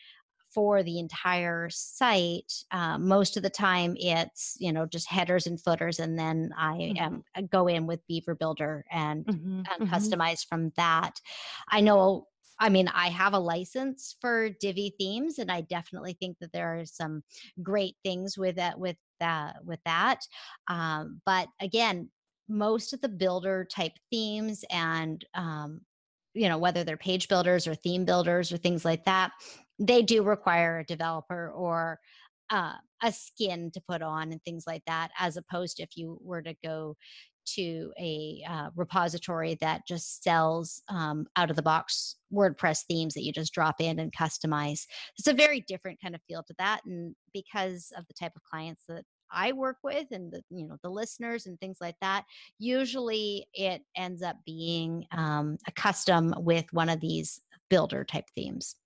for 0.52 0.83
the 0.83 0.99
entire 0.99 1.69
site 1.71 2.52
uh, 2.71 2.99
most 2.99 3.37
of 3.37 3.42
the 3.42 3.50
time 3.50 3.97
it's 3.99 4.57
you 4.59 4.73
know 4.73 4.87
just 4.87 5.09
headers 5.09 5.47
and 5.47 5.61
footers 5.61 5.99
and 5.99 6.19
then 6.19 6.50
i 6.57 6.75
mm-hmm. 6.75 6.97
am 6.97 7.25
I 7.35 7.42
go 7.42 7.66
in 7.66 7.87
with 7.87 8.07
Beaver 8.07 8.35
Builder 8.35 8.85
and, 8.90 9.25
mm-hmm. 9.25 9.62
and 9.71 9.88
mm-hmm. 9.88 9.95
customize 9.95 10.47
from 10.47 10.73
that 10.76 11.21
i 11.69 11.80
know 11.80 12.26
I 12.62 12.69
mean, 12.69 12.88
I 12.88 13.09
have 13.09 13.33
a 13.33 13.38
license 13.38 14.16
for 14.21 14.50
Divi 14.50 14.95
themes, 14.99 15.38
and 15.38 15.50
I 15.50 15.62
definitely 15.62 16.12
think 16.21 16.37
that 16.40 16.52
there 16.52 16.78
are 16.78 16.85
some 16.85 17.23
great 17.62 17.97
things 18.04 18.37
with 18.37 18.57
that. 18.57 18.78
With 18.78 18.97
that, 19.21 19.64
with 19.64 19.80
that. 19.85 20.21
Um, 20.69 21.21
but 21.25 21.49
again, 21.61 22.11
most 22.49 22.92
of 22.92 23.00
the 23.00 23.09
builder 23.09 23.64
type 23.64 23.92
themes 24.11 24.64
and 24.71 25.25
um, 25.35 25.83
you 26.35 26.49
know 26.49 26.59
whether 26.59 26.85
they're 26.85 26.97
page 26.97 27.28
builders 27.28 27.66
or 27.66 27.75
theme 27.75 28.04
builders 28.04 28.52
or 28.52 28.57
things 28.57 28.85
like 28.85 29.04
that 29.04 29.30
they 29.81 30.03
do 30.03 30.23
require 30.23 30.79
a 30.79 30.85
developer 30.85 31.51
or 31.51 31.99
uh, 32.51 32.75
a 33.03 33.13
skin 33.13 33.71
to 33.73 33.81
put 33.89 34.03
on 34.03 34.31
and 34.31 34.43
things 34.43 34.65
like 34.67 34.83
that, 34.87 35.11
as 35.19 35.37
opposed 35.37 35.79
to 35.79 35.83
if 35.83 35.97
you 35.97 36.19
were 36.23 36.43
to 36.43 36.55
go 36.63 36.97
to 37.47 37.93
a 37.99 38.43
uh, 38.49 38.69
repository 38.77 39.57
that 39.61 39.87
just 39.87 40.23
sells 40.23 40.83
um, 40.89 41.27
out 41.37 41.51
of 41.51 41.57
the 41.57 41.63
box 41.63 42.17
WordPress 42.33 42.85
themes 42.87 43.15
that 43.15 43.25
you 43.25 43.33
just 43.33 43.55
drop 43.55 43.81
in 43.81 43.99
and 43.99 44.13
customize. 44.13 44.83
It's 45.19 45.27
a 45.27 45.33
very 45.33 45.65
different 45.67 45.99
kind 46.03 46.15
of 46.15 46.21
feel 46.29 46.43
to 46.45 46.55
that. 46.59 46.83
And 46.85 47.15
because 47.33 47.93
of 47.97 48.07
the 48.07 48.15
type 48.15 48.33
of 48.37 48.43
clients 48.43 48.85
that 48.89 49.05
I 49.33 49.53
work 49.53 49.79
with 49.83 50.09
and 50.11 50.33
the 50.33 50.43
you 50.51 50.67
know 50.67 50.77
the 50.83 50.91
listeners 50.91 51.47
and 51.47 51.59
things 51.59 51.79
like 51.81 51.97
that, 52.01 52.25
usually 52.59 53.47
it 53.55 53.83
ends 53.97 54.23
up 54.23 54.37
being 54.45 55.07
um, 55.13 55.57
a 55.67 55.73
custom 55.73 56.35
with 56.39 56.67
one 56.73 56.89
of 56.89 57.01
these 57.01 57.41
builder 57.69 58.05
type 58.05 58.27
themes. 58.35 58.77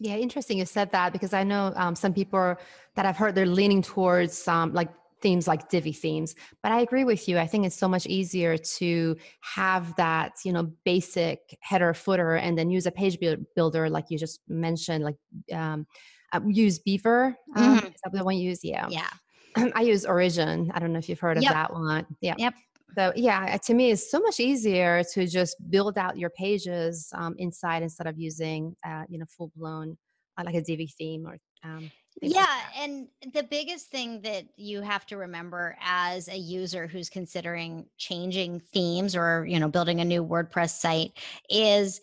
Yeah, 0.00 0.16
interesting. 0.16 0.58
You 0.58 0.64
said 0.64 0.92
that 0.92 1.12
because 1.12 1.32
I 1.32 1.42
know 1.42 1.72
um, 1.76 1.94
some 1.94 2.12
people 2.12 2.56
that 2.94 3.06
I've 3.06 3.16
heard 3.16 3.34
they're 3.34 3.46
leaning 3.46 3.82
towards 3.82 4.46
um, 4.46 4.72
like 4.72 4.88
themes 5.20 5.48
like 5.48 5.68
Divi 5.68 5.92
themes. 5.92 6.34
But 6.62 6.72
I 6.72 6.80
agree 6.80 7.04
with 7.04 7.28
you. 7.28 7.38
I 7.38 7.46
think 7.46 7.66
it's 7.66 7.76
so 7.76 7.88
much 7.88 8.06
easier 8.06 8.56
to 8.56 9.16
have 9.40 9.94
that, 9.96 10.32
you 10.44 10.52
know, 10.52 10.70
basic 10.84 11.56
header 11.60 11.94
footer 11.94 12.36
and 12.36 12.56
then 12.56 12.70
use 12.70 12.86
a 12.86 12.92
page 12.92 13.18
builder 13.54 13.90
like 13.90 14.06
you 14.10 14.18
just 14.18 14.40
mentioned, 14.48 15.04
like 15.04 15.16
um, 15.52 15.86
uh, 16.32 16.40
use 16.46 16.78
Beaver. 16.78 17.36
Um, 17.56 17.78
mm-hmm. 17.78 17.86
Is 17.86 18.00
that 18.04 18.12
the 18.12 18.24
one 18.24 18.36
you 18.36 18.48
use? 18.50 18.64
Yeah. 18.64 18.86
Yeah. 18.88 19.08
I 19.74 19.82
use 19.82 20.04
Origin. 20.04 20.70
I 20.74 20.78
don't 20.78 20.92
know 20.92 20.98
if 20.98 21.08
you've 21.08 21.20
heard 21.20 21.36
of 21.36 21.42
yep. 21.42 21.52
that 21.52 21.72
one. 21.72 22.06
Yeah. 22.20 22.34
Yep. 22.38 22.54
So 22.96 23.12
yeah, 23.14 23.56
to 23.56 23.74
me, 23.74 23.90
it's 23.90 24.10
so 24.10 24.18
much 24.20 24.40
easier 24.40 25.02
to 25.12 25.26
just 25.26 25.56
build 25.70 25.98
out 25.98 26.18
your 26.18 26.30
pages 26.30 27.08
um, 27.14 27.34
inside 27.38 27.82
instead 27.82 28.06
of 28.06 28.18
using, 28.18 28.74
uh, 28.84 29.04
you 29.08 29.18
know, 29.18 29.26
full 29.26 29.52
blown 29.56 29.96
uh, 30.38 30.42
like 30.44 30.54
a 30.54 30.62
Divi 30.62 30.86
theme 30.86 31.26
or. 31.26 31.38
Um, 31.64 31.90
yeah, 32.20 32.40
like 32.40 32.78
and 32.78 33.08
the 33.32 33.44
biggest 33.44 33.90
thing 33.90 34.20
that 34.22 34.46
you 34.56 34.80
have 34.80 35.06
to 35.06 35.16
remember 35.16 35.76
as 35.80 36.28
a 36.28 36.36
user 36.36 36.86
who's 36.86 37.08
considering 37.08 37.86
changing 37.96 38.60
themes 38.60 39.14
or 39.14 39.46
you 39.46 39.60
know 39.60 39.68
building 39.68 40.00
a 40.00 40.04
new 40.04 40.24
WordPress 40.24 40.70
site 40.70 41.12
is 41.48 42.00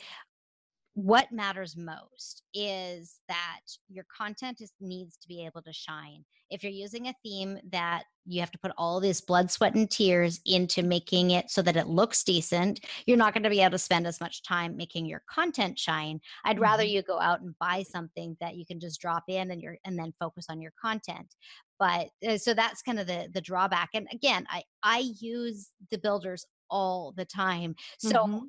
what 0.96 1.30
matters 1.30 1.75
most 1.75 2.44
is 2.54 3.20
that 3.28 3.60
your 3.90 4.06
content 4.18 4.62
is, 4.62 4.72
needs 4.80 5.18
to 5.18 5.28
be 5.28 5.46
able 5.46 5.62
to 5.62 5.74
shine. 5.74 6.24
If 6.50 6.64
you're 6.64 6.72
using 6.72 7.08
a 7.08 7.16
theme 7.22 7.60
that 7.72 8.04
you 8.25 8.40
have 8.40 8.52
to 8.52 8.58
put 8.60 8.72
all 8.78 9.02
this 9.02 9.20
blood, 9.20 9.52
sweat, 9.52 9.75
and 9.75 9.92
tears 9.92 10.40
into 10.46 10.84
making 10.84 11.32
it 11.32 11.52
so 11.52 11.62
that 11.64 11.75
it 11.75 11.88
looks 11.88 12.24
decent, 12.24 12.80
you're 13.06 13.18
not 13.18 13.34
going 13.34 13.44
to 13.44 13.50
be 13.50 13.60
able 13.60 13.72
to 13.72 13.78
spend 13.78 14.08
as 14.08 14.22
much 14.22 14.42
time 14.44 14.78
making 14.78 15.06
your 15.06 15.22
content 15.30 15.78
shine. 15.78 16.22
I'd 16.46 16.56
mm-hmm. 16.56 16.64
rather 16.64 16.84
you 16.84 17.02
go 17.02 17.20
out 17.20 17.42
and 17.42 17.54
buy 17.60 17.84
something 17.84 18.38
that 18.40 18.56
you 18.56 18.66
can 18.66 18.80
just 18.80 19.02
drop 19.02 19.24
in 19.28 19.52
and 19.52 19.62
you're 19.62 19.78
and 19.84 20.00
then 20.00 20.14
focus 20.18 20.46
on 20.50 20.62
your 20.62 20.72
content. 20.82 21.36
But 21.78 22.08
uh, 22.25 22.38
so 22.38 22.54
that's 22.54 22.82
kind 22.82 23.02
of 23.02 23.08
the 23.08 23.28
the 23.34 23.42
drawback. 23.42 23.90
And 23.94 24.08
again, 24.14 24.48
I 24.50 24.64
I 24.82 25.12
use 25.20 25.72
the 25.92 25.98
builders 25.98 26.46
all 26.70 27.14
the 27.18 27.25
time. 27.25 27.75
So 27.98 28.12
mm-hmm 28.14 28.46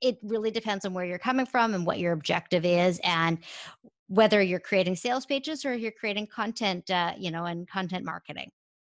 it 0.00 0.18
really 0.22 0.50
depends 0.50 0.84
on 0.84 0.94
where 0.94 1.04
you're 1.04 1.18
coming 1.18 1.46
from 1.46 1.74
and 1.74 1.86
what 1.86 1.98
your 1.98 2.12
objective 2.12 2.64
is 2.64 3.00
and 3.04 3.38
whether 4.08 4.42
you're 4.42 4.60
creating 4.60 4.96
sales 4.96 5.26
pages 5.26 5.64
or 5.64 5.74
you're 5.74 5.92
creating 5.92 6.26
content 6.26 6.90
uh, 6.90 7.12
you 7.18 7.30
know 7.30 7.44
and 7.44 7.68
content 7.68 8.04
marketing 8.04 8.50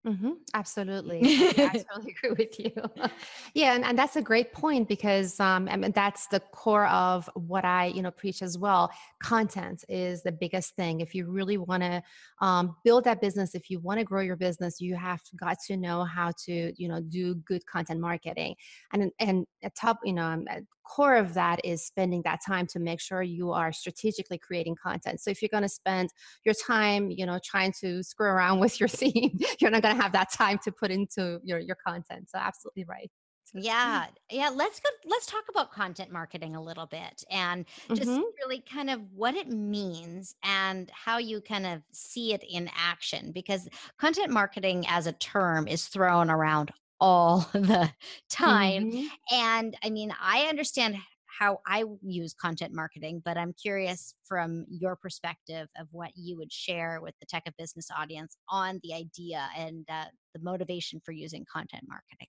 Mm-hmm. 0.05 0.31
Absolutely. 0.55 1.20
I 1.24 1.84
totally 1.93 2.15
agree 2.17 2.36
with 2.38 2.60
you. 2.60 2.72
yeah. 3.53 3.75
And, 3.75 3.86
and 3.86 3.98
that's 3.98 4.15
a 4.15 4.22
great 4.22 4.51
point 4.51 4.88
because 4.88 5.39
um, 5.39 5.67
I 5.70 5.77
mean, 5.77 5.91
that's 5.91 6.25
the 6.27 6.39
core 6.39 6.88
of 6.88 7.29
what 7.36 7.65
I, 7.65 7.86
you 7.88 8.01
know, 8.01 8.10
preach 8.10 8.41
as 8.41 8.58
well. 8.58 8.89
Content 9.22 9.84
is 9.88 10.24
the 10.24 10.31
biggest 10.31 10.75
thing. 10.75 11.01
If 11.01 11.13
you 11.13 11.29
really 11.29 11.58
want 11.58 11.84
to 11.84 12.01
um, 12.41 12.75
build 12.84 13.03
that 13.03 13.22
business, 13.22 13.53
if 13.53 13.70
you 13.70 13.79
want 13.79 14.00
to 14.00 14.03
grow 14.03 14.22
your 14.22 14.38
business, 14.38 14.81
you 14.81 14.96
have 14.96 15.22
got 15.39 15.58
to 15.67 15.77
know 15.77 16.03
how 16.03 16.31
to, 16.46 16.74
you 16.81 16.88
know, 16.88 17.00
do 17.01 17.36
good 17.36 17.63
content 17.67 18.00
marketing. 18.00 18.55
And, 18.93 19.12
and 19.20 19.46
at 19.62 19.75
top, 19.75 20.00
you 20.03 20.13
know, 20.13 20.25
um, 20.25 20.46
at 20.50 20.63
core 20.84 21.16
of 21.16 21.34
that 21.36 21.60
is 21.64 21.86
spending 21.86 22.22
that 22.24 22.40
time 22.46 22.68
to 22.68 22.80
make 22.80 23.00
sure 23.00 23.22
you 23.22 23.52
are 23.52 23.72
strategically 23.72 24.38
creating 24.38 24.76
content. 24.82 25.20
So 25.22 25.30
if 25.32 25.42
you're 25.42 25.50
going 25.50 25.64
to 25.64 25.70
spend 25.70 26.10
your 26.46 26.56
time, 26.56 27.12
you 27.12 27.26
know, 27.26 27.40
trying 27.44 27.74
to 27.82 28.04
screw 28.04 28.28
around 28.28 28.60
with 28.62 28.80
your 28.80 28.90
theme, 28.90 29.38
you're 29.60 29.72
not 29.72 29.82
going 29.82 29.96
to 29.96 30.02
have 30.02 30.14
that 30.14 30.32
time 30.32 30.60
to 30.64 30.72
put 30.72 30.92
into 30.92 31.40
your 31.44 31.60
your 31.60 31.78
content 31.86 32.30
so 32.30 32.38
absolutely 32.38 32.86
right 32.86 33.10
yeah 33.54 34.06
yeah 34.30 34.50
let's 34.50 34.80
go 34.80 34.90
let's 35.06 35.26
talk 35.26 35.44
about 35.50 35.72
content 35.72 36.10
marketing 36.10 36.56
a 36.56 36.62
little 36.62 36.86
bit 36.86 37.24
and 37.30 37.66
just 37.90 38.04
mm-hmm. 38.04 38.22
really 38.42 38.64
kind 38.72 38.90
of 38.90 39.02
what 39.14 39.36
it 39.36 39.50
means 39.50 40.36
and 40.44 40.90
how 40.94 41.18
you 41.18 41.42
kind 41.42 41.66
of 41.66 41.82
see 41.92 42.34
it 42.34 42.44
in 42.50 42.70
action 42.76 43.32
because 43.34 43.68
content 43.98 44.32
marketing 44.32 44.86
as 44.88 45.06
a 45.06 45.12
term 45.14 45.68
is 45.68 45.86
thrown 45.88 46.30
around 46.30 46.72
all 47.01 47.39
the 47.53 47.91
time 48.29 48.91
mm-hmm. 48.91 49.08
and 49.36 49.75
i 49.84 49.89
mean 49.89 50.13
i 50.22 50.43
understand 50.43 50.96
how 51.39 51.60
I 51.65 51.86
use 52.03 52.34
content 52.34 52.74
marketing, 52.74 53.22
but 53.24 53.38
I'm 53.38 53.53
curious 53.53 54.13
from 54.25 54.65
your 54.70 54.96
perspective 54.96 55.67
of 55.79 55.88
what 55.91 56.12
you 56.15 56.38
would 56.38 56.51
share 56.51 57.00
with 57.01 57.15
the 57.20 57.25
Tech 57.25 57.43
of 57.48 57.55
Business 57.58 57.88
audience 57.98 58.38
on 58.50 58.79
the 58.84 58.93
idea 58.93 59.48
and 59.58 59.86
uh, 59.89 60.05
the 60.36 60.41
motivation 60.41 61.01
for 61.03 61.13
using 61.13 61.46
content 61.51 61.86
marketing. 61.88 62.27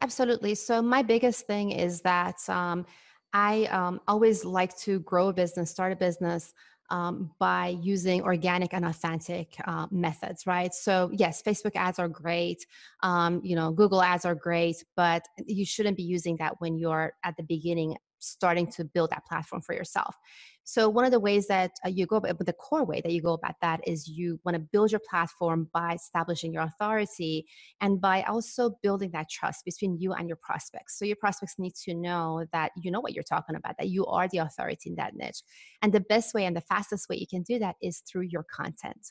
Absolutely. 0.00 0.54
So, 0.56 0.82
my 0.82 1.02
biggest 1.02 1.46
thing 1.46 1.70
is 1.70 2.00
that 2.00 2.36
um, 2.48 2.86
I 3.32 3.66
um, 3.66 4.00
always 4.08 4.44
like 4.44 4.76
to 4.78 5.00
grow 5.00 5.28
a 5.28 5.32
business, 5.32 5.70
start 5.70 5.92
a 5.92 5.96
business 5.96 6.52
um, 6.90 7.30
by 7.38 7.68
using 7.82 8.22
organic 8.22 8.74
and 8.74 8.84
authentic 8.84 9.56
uh, 9.66 9.86
methods, 9.90 10.46
right? 10.46 10.74
So 10.74 11.10
yes, 11.12 11.42
Facebook 11.42 11.76
ads 11.76 11.98
are 11.98 12.08
great. 12.08 12.66
Um, 13.02 13.40
you 13.44 13.56
know, 13.56 13.70
Google 13.70 14.02
ads 14.02 14.24
are 14.24 14.34
great, 14.34 14.84
but 14.96 15.26
you 15.46 15.64
shouldn't 15.64 15.96
be 15.96 16.02
using 16.02 16.36
that 16.36 16.60
when 16.60 16.76
you're 16.76 17.14
at 17.24 17.36
the 17.36 17.42
beginning 17.44 17.96
starting 18.20 18.70
to 18.72 18.84
build 18.84 19.10
that 19.10 19.26
platform 19.26 19.62
for 19.62 19.74
yourself. 19.74 20.16
So 20.64 20.88
one 20.88 21.04
of 21.04 21.10
the 21.10 21.18
ways 21.18 21.48
that 21.48 21.72
uh, 21.84 21.88
you 21.88 22.06
go, 22.06 22.20
but 22.20 22.46
the 22.46 22.52
core 22.52 22.84
way 22.84 23.00
that 23.00 23.10
you 23.10 23.20
go 23.20 23.32
about 23.32 23.56
that 23.60 23.80
is 23.88 24.06
you 24.06 24.38
want 24.44 24.54
to 24.54 24.60
build 24.60 24.92
your 24.92 25.00
platform 25.00 25.68
by 25.72 25.94
establishing 25.94 26.52
your 26.52 26.62
authority 26.62 27.46
and 27.80 28.00
by 28.00 28.22
also 28.22 28.76
building 28.82 29.10
that 29.12 29.28
trust 29.28 29.64
between 29.64 29.98
you 29.98 30.12
and 30.12 30.28
your 30.28 30.38
prospects. 30.40 30.96
So 30.98 31.04
your 31.04 31.16
prospects 31.16 31.56
need 31.58 31.74
to 31.86 31.94
know 31.94 32.44
that 32.52 32.70
you 32.76 32.92
know 32.92 33.00
what 33.00 33.14
you're 33.14 33.24
talking 33.24 33.56
about, 33.56 33.76
that 33.78 33.88
you 33.88 34.06
are 34.06 34.28
the 34.28 34.38
authority 34.38 34.90
in 34.90 34.96
that 34.96 35.16
niche. 35.16 35.42
And 35.82 35.92
the 35.92 36.00
best 36.00 36.34
way 36.34 36.44
and 36.44 36.54
the 36.54 36.60
fastest 36.60 37.08
way 37.08 37.16
you 37.16 37.26
can 37.26 37.42
do 37.42 37.58
that 37.58 37.74
is 37.82 38.02
through 38.08 38.28
your 38.30 38.44
content. 38.44 39.10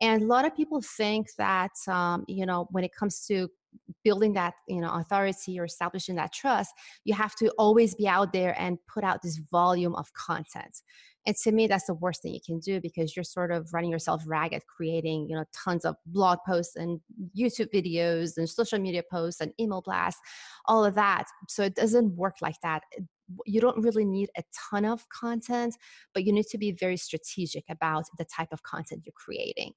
And 0.00 0.22
a 0.22 0.26
lot 0.26 0.46
of 0.46 0.56
people 0.56 0.80
think 0.80 1.26
that 1.36 1.72
um, 1.86 2.24
you 2.28 2.46
know 2.46 2.68
when 2.70 2.84
it 2.84 2.94
comes 2.94 3.26
to 3.26 3.48
building 4.02 4.34
that 4.34 4.54
you 4.68 4.80
know 4.80 4.90
authority 4.92 5.58
or 5.58 5.64
establishing 5.64 6.14
that 6.16 6.32
trust 6.32 6.72
you 7.04 7.14
have 7.14 7.34
to 7.36 7.48
always 7.58 7.94
be 7.94 8.06
out 8.06 8.32
there 8.32 8.54
and 8.58 8.78
put 8.86 9.04
out 9.04 9.22
this 9.22 9.40
volume 9.50 9.94
of 9.94 10.12
content. 10.12 10.82
And 11.26 11.34
to 11.36 11.52
me 11.52 11.66
that's 11.66 11.86
the 11.86 11.94
worst 11.94 12.22
thing 12.22 12.34
you 12.34 12.40
can 12.44 12.58
do 12.58 12.80
because 12.80 13.16
you're 13.16 13.24
sort 13.24 13.50
of 13.50 13.72
running 13.72 13.90
yourself 13.90 14.22
ragged 14.26 14.62
creating 14.66 15.26
you 15.28 15.36
know 15.36 15.44
tons 15.52 15.84
of 15.84 15.96
blog 16.06 16.38
posts 16.46 16.76
and 16.76 17.00
youtube 17.36 17.72
videos 17.74 18.36
and 18.36 18.48
social 18.48 18.78
media 18.78 19.02
posts 19.10 19.40
and 19.40 19.52
email 19.58 19.80
blasts 19.80 20.20
all 20.66 20.84
of 20.84 20.94
that. 20.94 21.24
So 21.48 21.62
it 21.62 21.74
doesn't 21.74 22.16
work 22.16 22.36
like 22.40 22.60
that 22.62 22.82
you 23.46 23.60
don't 23.60 23.82
really 23.82 24.04
need 24.04 24.30
a 24.36 24.42
ton 24.70 24.84
of 24.84 25.08
content, 25.08 25.76
but 26.12 26.24
you 26.24 26.32
need 26.32 26.46
to 26.46 26.58
be 26.58 26.72
very 26.72 26.96
strategic 26.96 27.64
about 27.70 28.04
the 28.18 28.24
type 28.24 28.48
of 28.52 28.62
content 28.62 29.02
you're 29.04 29.12
creating. 29.14 29.72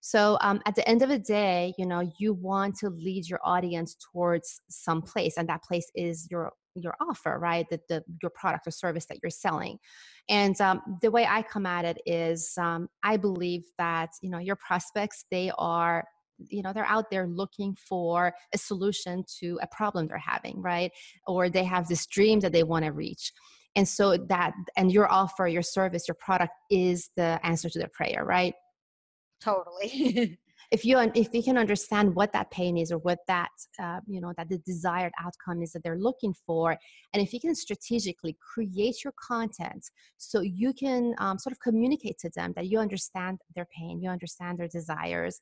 So 0.00 0.36
um, 0.40 0.60
at 0.66 0.74
the 0.74 0.88
end 0.88 1.02
of 1.02 1.08
the 1.08 1.18
day, 1.18 1.74
you 1.78 1.86
know, 1.86 2.10
you 2.18 2.34
want 2.34 2.76
to 2.78 2.90
lead 2.90 3.28
your 3.28 3.40
audience 3.44 3.96
towards 4.12 4.60
some 4.68 5.02
place, 5.02 5.36
and 5.36 5.48
that 5.48 5.62
place 5.62 5.90
is 5.94 6.28
your 6.30 6.52
your 6.76 6.94
offer, 7.00 7.38
right? 7.38 7.66
The, 7.68 7.80
the 7.88 8.04
your 8.22 8.30
product 8.30 8.66
or 8.66 8.70
service 8.70 9.06
that 9.06 9.18
you're 9.22 9.30
selling. 9.30 9.78
And 10.28 10.60
um, 10.60 10.98
the 11.02 11.10
way 11.10 11.26
I 11.26 11.42
come 11.42 11.66
at 11.66 11.84
it 11.84 11.98
is, 12.06 12.52
um, 12.58 12.88
I 13.02 13.16
believe 13.16 13.64
that 13.78 14.10
you 14.22 14.30
know 14.30 14.38
your 14.38 14.56
prospects 14.56 15.24
they 15.30 15.50
are 15.58 16.04
you 16.48 16.62
know 16.62 16.72
they're 16.72 16.84
out 16.84 17.10
there 17.10 17.26
looking 17.26 17.76
for 17.88 18.32
a 18.54 18.58
solution 18.58 19.24
to 19.40 19.58
a 19.62 19.66
problem 19.68 20.06
they're 20.06 20.18
having 20.18 20.60
right? 20.60 20.92
Or 21.26 21.48
they 21.48 21.64
have 21.64 21.88
this 21.88 22.06
dream 22.06 22.40
that 22.40 22.52
they 22.52 22.62
want 22.62 22.84
to 22.84 22.92
reach. 22.92 23.32
And 23.76 23.86
so 23.86 24.16
that 24.16 24.52
and 24.76 24.90
your 24.92 25.10
offer 25.10 25.46
your 25.46 25.62
service 25.62 26.08
your 26.08 26.16
product 26.16 26.52
is 26.70 27.10
the 27.16 27.38
answer 27.44 27.68
to 27.68 27.78
their 27.78 27.90
prayer 27.92 28.24
right? 28.24 28.54
Totally. 29.40 30.38
If 30.70 30.84
you 30.84 30.98
if 31.16 31.34
you 31.34 31.42
can 31.42 31.58
understand 31.58 32.14
what 32.14 32.32
that 32.32 32.52
pain 32.52 32.76
is 32.76 32.92
or 32.92 32.98
what 32.98 33.18
that 33.26 33.50
uh, 33.82 33.98
you 34.06 34.20
know 34.20 34.32
that 34.36 34.48
the 34.48 34.58
desired 34.58 35.12
outcome 35.20 35.62
is 35.62 35.72
that 35.72 35.82
they're 35.82 35.98
looking 35.98 36.32
for 36.46 36.76
and 37.12 37.20
if 37.20 37.32
you 37.32 37.40
can 37.40 37.56
strategically 37.56 38.36
create 38.40 39.02
your 39.02 39.12
content 39.20 39.90
so 40.16 40.42
you 40.42 40.72
can 40.72 41.14
um, 41.18 41.38
sort 41.38 41.52
of 41.52 41.58
communicate 41.58 42.18
to 42.18 42.30
them 42.36 42.52
that 42.54 42.68
you 42.68 42.78
understand 42.78 43.40
their 43.56 43.66
pain 43.76 44.00
you 44.00 44.08
understand 44.08 44.58
their 44.58 44.68
desires 44.68 45.40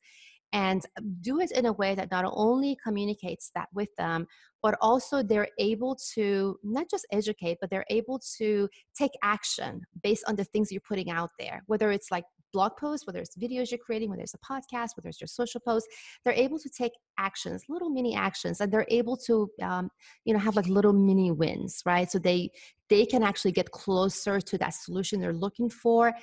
and 0.51 0.83
do 1.21 1.39
it 1.39 1.51
in 1.51 1.65
a 1.65 1.73
way 1.73 1.95
that 1.95 2.11
not 2.11 2.25
only 2.27 2.77
communicates 2.83 3.51
that 3.55 3.67
with 3.73 3.89
them, 3.97 4.25
but 4.61 4.77
also 4.81 5.23
they're 5.23 5.47
able 5.57 5.95
to 6.13 6.57
not 6.63 6.89
just 6.89 7.05
educate, 7.11 7.57
but 7.61 7.69
they're 7.69 7.85
able 7.89 8.19
to 8.37 8.67
take 8.97 9.11
action 9.23 9.81
based 10.03 10.23
on 10.27 10.35
the 10.35 10.43
things 10.43 10.71
you're 10.71 10.81
putting 10.81 11.09
out 11.09 11.29
there, 11.39 11.63
whether 11.67 11.91
it's 11.91 12.11
like 12.11 12.25
blog 12.51 12.75
posts, 12.77 13.05
whether 13.05 13.19
it's 13.19 13.37
videos 13.37 13.71
you're 13.71 13.77
creating, 13.77 14.09
whether 14.09 14.23
it's 14.23 14.33
a 14.33 14.39
podcast, 14.39 14.97
whether 14.97 15.07
it's 15.07 15.21
your 15.21 15.27
social 15.27 15.61
posts, 15.61 15.87
they're 16.23 16.33
able 16.33 16.59
to 16.59 16.69
take 16.69 16.93
actions, 17.17 17.63
little 17.69 17.89
mini 17.89 18.15
actions, 18.15 18.59
and 18.59 18.71
they're 18.71 18.87
able 18.89 19.15
to, 19.15 19.49
um, 19.61 19.89
you 20.25 20.33
know, 20.33 20.39
have 20.39 20.55
like 20.55 20.67
little 20.67 20.93
mini 20.93 21.31
wins, 21.31 21.81
right? 21.85 22.09
So 22.09 22.19
they 22.19 22.49
they 22.89 23.05
can 23.05 23.21
actually 23.21 23.51
get 23.51 23.71
closer 23.71 24.41
to 24.41 24.57
that 24.57 24.73
solution 24.73 25.19
they're 25.19 25.33
looking 25.33 25.69
for. 25.69 26.13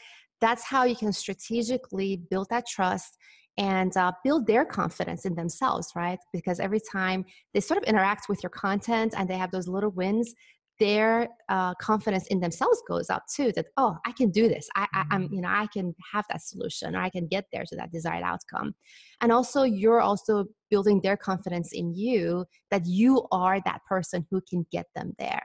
That's 0.40 0.64
how 0.64 0.84
you 0.84 0.96
can 0.96 1.12
strategically 1.12 2.16
build 2.28 2.48
that 2.50 2.66
trust 2.66 3.16
and 3.58 3.96
uh, 3.96 4.12
build 4.22 4.46
their 4.46 4.64
confidence 4.64 5.24
in 5.24 5.34
themselves, 5.34 5.92
right? 5.96 6.18
Because 6.32 6.60
every 6.60 6.80
time 6.92 7.24
they 7.54 7.60
sort 7.60 7.78
of 7.78 7.84
interact 7.84 8.28
with 8.28 8.42
your 8.42 8.50
content 8.50 9.14
and 9.16 9.28
they 9.28 9.36
have 9.36 9.50
those 9.50 9.66
little 9.66 9.90
wins, 9.90 10.34
their 10.78 11.28
uh, 11.48 11.74
confidence 11.76 12.26
in 12.26 12.40
themselves 12.40 12.82
goes 12.86 13.08
up 13.08 13.24
too. 13.34 13.50
That 13.56 13.66
oh, 13.76 13.96
I 14.04 14.12
can 14.12 14.30
do 14.30 14.48
this. 14.48 14.68
I, 14.76 14.86
I, 14.92 15.04
am 15.14 15.28
you 15.32 15.40
know 15.40 15.48
I 15.48 15.66
can 15.72 15.94
have 16.12 16.26
that 16.30 16.42
solution, 16.42 16.94
or 16.94 17.00
I 17.00 17.08
can 17.08 17.26
get 17.28 17.46
there 17.52 17.64
to 17.66 17.76
that 17.76 17.92
desired 17.92 18.22
outcome. 18.22 18.74
And 19.20 19.32
also, 19.32 19.62
you're 19.62 20.00
also 20.02 20.44
building 20.70 21.00
their 21.02 21.16
confidence 21.16 21.70
in 21.72 21.94
you 21.94 22.44
that 22.70 22.82
you 22.84 23.26
are 23.32 23.60
that 23.64 23.80
person 23.88 24.26
who 24.30 24.42
can 24.48 24.66
get 24.70 24.86
them 24.94 25.14
there. 25.18 25.42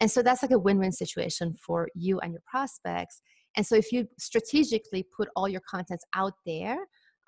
And 0.00 0.10
so 0.10 0.22
that's 0.22 0.42
like 0.42 0.52
a 0.52 0.58
win-win 0.58 0.92
situation 0.92 1.54
for 1.64 1.88
you 1.94 2.18
and 2.20 2.32
your 2.32 2.42
prospects. 2.46 3.20
And 3.56 3.66
so 3.66 3.76
if 3.76 3.92
you 3.92 4.08
strategically 4.18 5.06
put 5.14 5.28
all 5.36 5.48
your 5.48 5.60
contents 5.68 6.04
out 6.16 6.32
there, 6.46 6.78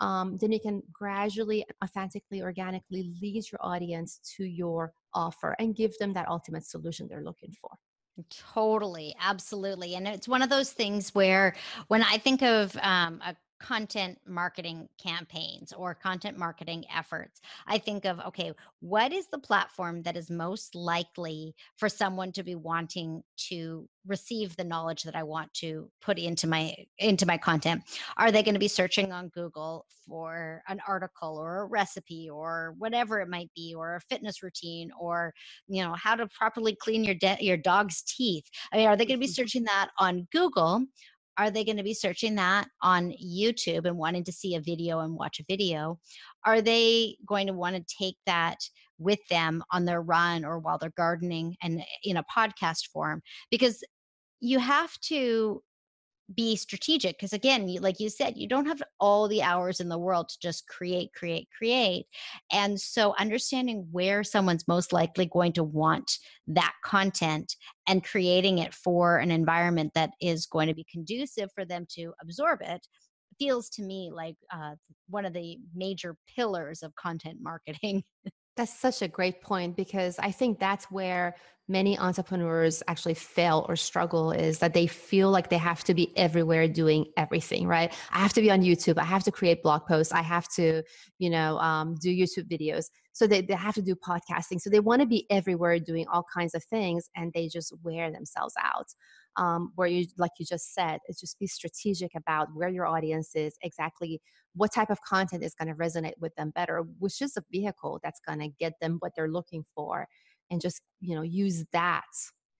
um, 0.01 0.37
then 0.39 0.53
you 0.53 0.61
can 0.61 0.83
gradually, 0.93 1.65
authentically, 1.83 2.43
organically 2.43 3.13
lead 3.21 3.45
your 3.51 3.61
audience 3.61 4.21
to 4.37 4.45
your 4.45 4.93
offer 5.13 5.55
and 5.59 5.77
give 5.77 5.97
them 5.99 6.13
that 6.13 6.29
ultimate 6.29 6.65
solution 6.65 7.07
they're 7.09 7.23
looking 7.23 7.55
for. 7.61 7.71
Totally, 8.31 9.15
absolutely. 9.21 9.97
And 9.97 10.07
it's 10.07 10.29
one 10.29 10.43
of 10.43 10.49
those 10.49 10.71
things 10.73 11.15
where 11.15 11.55
when 11.89 12.03
I 12.03 12.19
think 12.19 12.43
of 12.43 12.77
um, 12.81 13.21
a 13.27 13.35
content 13.61 14.19
marketing 14.27 14.89
campaigns 15.03 15.73
or 15.73 15.95
content 15.95 16.37
marketing 16.39 16.85
efforts, 16.95 17.41
I 17.67 17.79
think 17.79 18.05
of 18.05 18.21
okay, 18.21 18.53
what 18.81 19.13
is 19.13 19.27
the 19.29 19.39
platform 19.39 20.03
that 20.03 20.17
is 20.17 20.31
most 20.31 20.75
likely 20.75 21.55
for 21.77 21.89
someone 21.89 22.33
to 22.33 22.43
be 22.43 22.55
wanting 22.55 23.23
to 23.49 23.89
receive 24.07 24.55
the 24.57 24.65
knowledge 24.65 25.03
that 25.05 25.17
I 25.17 25.23
want 25.23 25.53
to 25.55 25.91
put 26.03 26.19
into 26.19 26.47
my 26.47 26.75
into 26.99 27.27
my 27.27 27.39
content? 27.39 27.83
Are 28.17 28.31
they 28.31 28.43
going 28.43 28.55
to 28.55 28.61
be 28.61 28.69
searching 28.69 29.13
on 29.13 29.29
Google 29.29 29.87
for 30.07 30.63
an 30.69 30.81
article 30.87 31.39
or 31.39 31.63
a 31.63 31.65
recipe 31.65 32.29
or 32.29 32.75
whatever 32.79 33.21
it 33.21 33.29
might 33.29 33.51
be 33.57 33.75
or 33.75 33.97
a 33.97 34.01
fitness 34.01 34.43
routine 34.43 34.91
or 34.99 35.33
you 35.67 35.83
know 35.83 35.95
how 35.95 36.15
to 36.15 36.27
properly 36.29 36.77
clean 36.77 37.05
your 37.05 37.15
de- 37.15 37.39
your 37.41 37.57
dog's 37.57 38.03
teeth? 38.03 38.45
I 38.73 38.77
mean, 38.77 38.89
are 38.89 38.97
they 38.97 39.07
going 39.07 39.19
to 39.19 39.21
be 39.21 39.27
mm-hmm. 39.27 39.35
searching 39.35 39.65
that 39.65 39.91
on 39.99 40.27
Google 40.33 40.85
are 41.39 41.51
they 41.51 41.65
going 41.65 41.77
to 41.77 41.83
be 41.83 41.95
searching 41.95 42.35
that 42.37 42.69
on 42.83 43.13
YouTube 43.23 43.87
and 43.87 43.97
wanting 43.97 44.25
to 44.25 44.33
see 44.33 44.55
a 44.55 44.61
video 44.61 45.01
and 45.01 45.15
watch 45.15 45.41
a 45.41 45.45
video? 45.49 45.99
Are 46.45 46.61
they 46.61 47.17
going 47.27 47.47
to 47.47 47.53
want 47.53 47.77
to 47.77 47.97
take 47.99 48.17
that 48.27 48.59
with 48.99 49.19
them 49.29 49.63
on 49.73 49.85
their 49.85 50.03
run 50.03 50.45
or 50.45 50.59
while 50.59 50.79
they're 50.79 50.93
gardening 50.97 51.57
and 51.63 51.81
eh, 51.81 51.85
in 52.05 52.17
a 52.17 52.25
podcast 52.25 52.89
form? 52.93 53.23
Because 53.51 53.83
you 54.41 54.59
have 54.59 54.97
to 55.01 55.63
be 56.35 56.57
strategic 56.57 57.19
because 57.19 57.33
again 57.35 57.69
you, 57.69 57.81
like 57.81 58.01
you 58.01 58.09
said 58.09 58.35
you 58.37 58.49
don't 58.49 58.67
have 58.67 58.83
all 58.99 59.29
the 59.29 59.43
hours 59.43 59.79
in 59.79 59.89
the 59.89 59.99
world 59.99 60.29
to 60.29 60.39
just 60.41 60.67
create 60.69 61.13
create 61.13 61.49
create 61.57 62.07
and 62.51 62.81
so 62.81 63.15
understanding 63.19 63.87
where 63.91 64.25
someone's 64.25 64.67
most 64.67 64.93
likely 64.93 65.27
going 65.27 65.53
to 65.53 65.63
want 65.63 66.19
that 66.47 66.73
content 66.83 67.57
and 67.87 68.05
creating 68.05 68.59
it 68.59 68.73
for 68.73 69.19
an 69.19 69.31
environment 69.31 69.93
that 69.95 70.11
is 70.21 70.47
going 70.47 70.67
to 70.67 70.75
be 70.75 70.87
conducive 70.91 71.51
for 71.55 71.65
them 71.65 71.87
to 71.91 72.15
absorb 72.23 72.61
it 72.63 72.87
feels 73.39 73.69
to 73.69 73.83
me 73.83 74.11
like 74.13 74.37
uh, 74.53 74.75
one 75.09 75.27
of 75.27 75.33
the 75.33 75.59
major 75.75 76.17
pillars 76.35 76.83
of 76.83 76.95
content 76.95 77.39
marketing 77.43 78.03
That's 78.57 78.79
such 78.79 79.03
a 79.03 79.09
great 79.09 79.43
point 79.43 79.77
because 79.77 80.19
I 80.19 80.31
think 80.31 80.61
that's 80.61 80.91
where 80.91 81.35
many 81.67 81.99
entrepreneurs 81.99 82.83
actually 82.89 83.15
fail 83.15 83.65
or 83.69 83.75
struggle 83.75 84.33
is 84.33 84.59
that 84.59 84.75
they 84.75 84.87
feel 84.87 85.31
like 85.31 85.49
they 85.49 85.59
have 85.59 85.83
to 85.83 85.95
be 85.95 86.17
everywhere 86.17 86.69
doing 86.69 87.07
everything, 87.17 87.67
right? 87.67 87.93
I 88.11 88.19
have 88.19 88.35
to 88.35 88.43
be 88.43 88.51
on 88.51 88.61
YouTube. 88.61 88.99
I 88.99 89.05
have 89.05 89.25
to 89.25 89.33
create 89.33 89.63
blog 89.63 89.87
posts. 89.87 90.13
I 90.13 90.21
have 90.21 90.47
to, 90.57 90.83
you 91.19 91.31
know, 91.31 91.57
um, 91.59 91.95
do 91.95 92.15
YouTube 92.15 92.51
videos. 92.51 92.87
So 93.13 93.27
they, 93.27 93.41
they 93.41 93.55
have 93.55 93.75
to 93.75 93.83
do 93.83 93.95
podcasting. 93.95 94.61
So 94.61 94.69
they 94.69 94.81
want 94.81 95.01
to 95.01 95.07
be 95.07 95.27
everywhere 95.31 95.79
doing 95.79 96.07
all 96.13 96.25
kinds 96.35 96.55
of 96.55 96.63
things 96.65 97.09
and 97.17 97.33
they 97.33 97.49
just 97.49 97.73
wear 97.83 98.11
themselves 98.11 98.55
out 98.63 98.89
um, 99.37 99.73
where 99.75 99.89
you 99.89 100.07
like 100.19 100.31
you 100.39 100.47
just 100.47 100.75
said 100.75 100.99
is 101.09 101.19
just 101.19 101.39
be 101.39 101.47
strategic 101.47 102.13
about 102.15 102.49
where 102.55 102.69
your 102.69 102.87
audience 102.87 103.35
is 103.35 103.55
exactly 103.63 104.21
what 104.55 104.73
type 104.73 104.91
of 104.91 105.01
content 105.03 105.43
is 105.43 105.55
going 105.55 105.69
to 105.69 105.75
resonate 105.75 106.15
with 106.21 106.35
them 106.37 106.51
better 106.51 106.85
which 106.99 107.21
is 107.21 107.37
a 107.37 107.43
vehicle 107.51 107.99
that's 108.03 108.21
going 108.27 108.39
to 108.39 108.49
get 108.61 108.75
them 108.81 108.97
what 109.01 109.13
they're 109.17 109.31
looking 109.31 109.65
for 109.75 110.07
and 110.51 110.61
just 110.61 110.83
you 111.01 111.15
know 111.15 111.23
use 111.23 111.65
that 111.73 112.05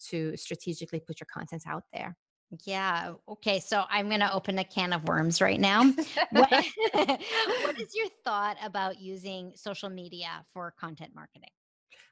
to 0.09 0.37
strategically 0.37 1.01
put 1.01 1.21
your 1.21 1.29
content 1.33 1.65
out 1.67 1.85
there. 1.93 2.17
Yeah. 2.65 3.15
Okay. 3.29 3.59
So 3.59 3.85
I'm 3.91 4.09
going 4.09 4.21
to 4.21 4.33
open 4.33 4.59
a 4.59 4.65
can 4.65 4.93
of 4.93 5.05
worms 5.09 5.41
right 5.41 5.61
now. 5.61 5.85
what, 6.31 6.51
what 6.93 7.81
is 7.81 7.95
your 7.95 8.09
thought 8.25 8.57
about 8.63 9.01
using 9.01 9.53
social 9.57 9.89
media 9.89 10.45
for 10.53 10.73
content 10.79 11.13
marketing? 11.15 11.51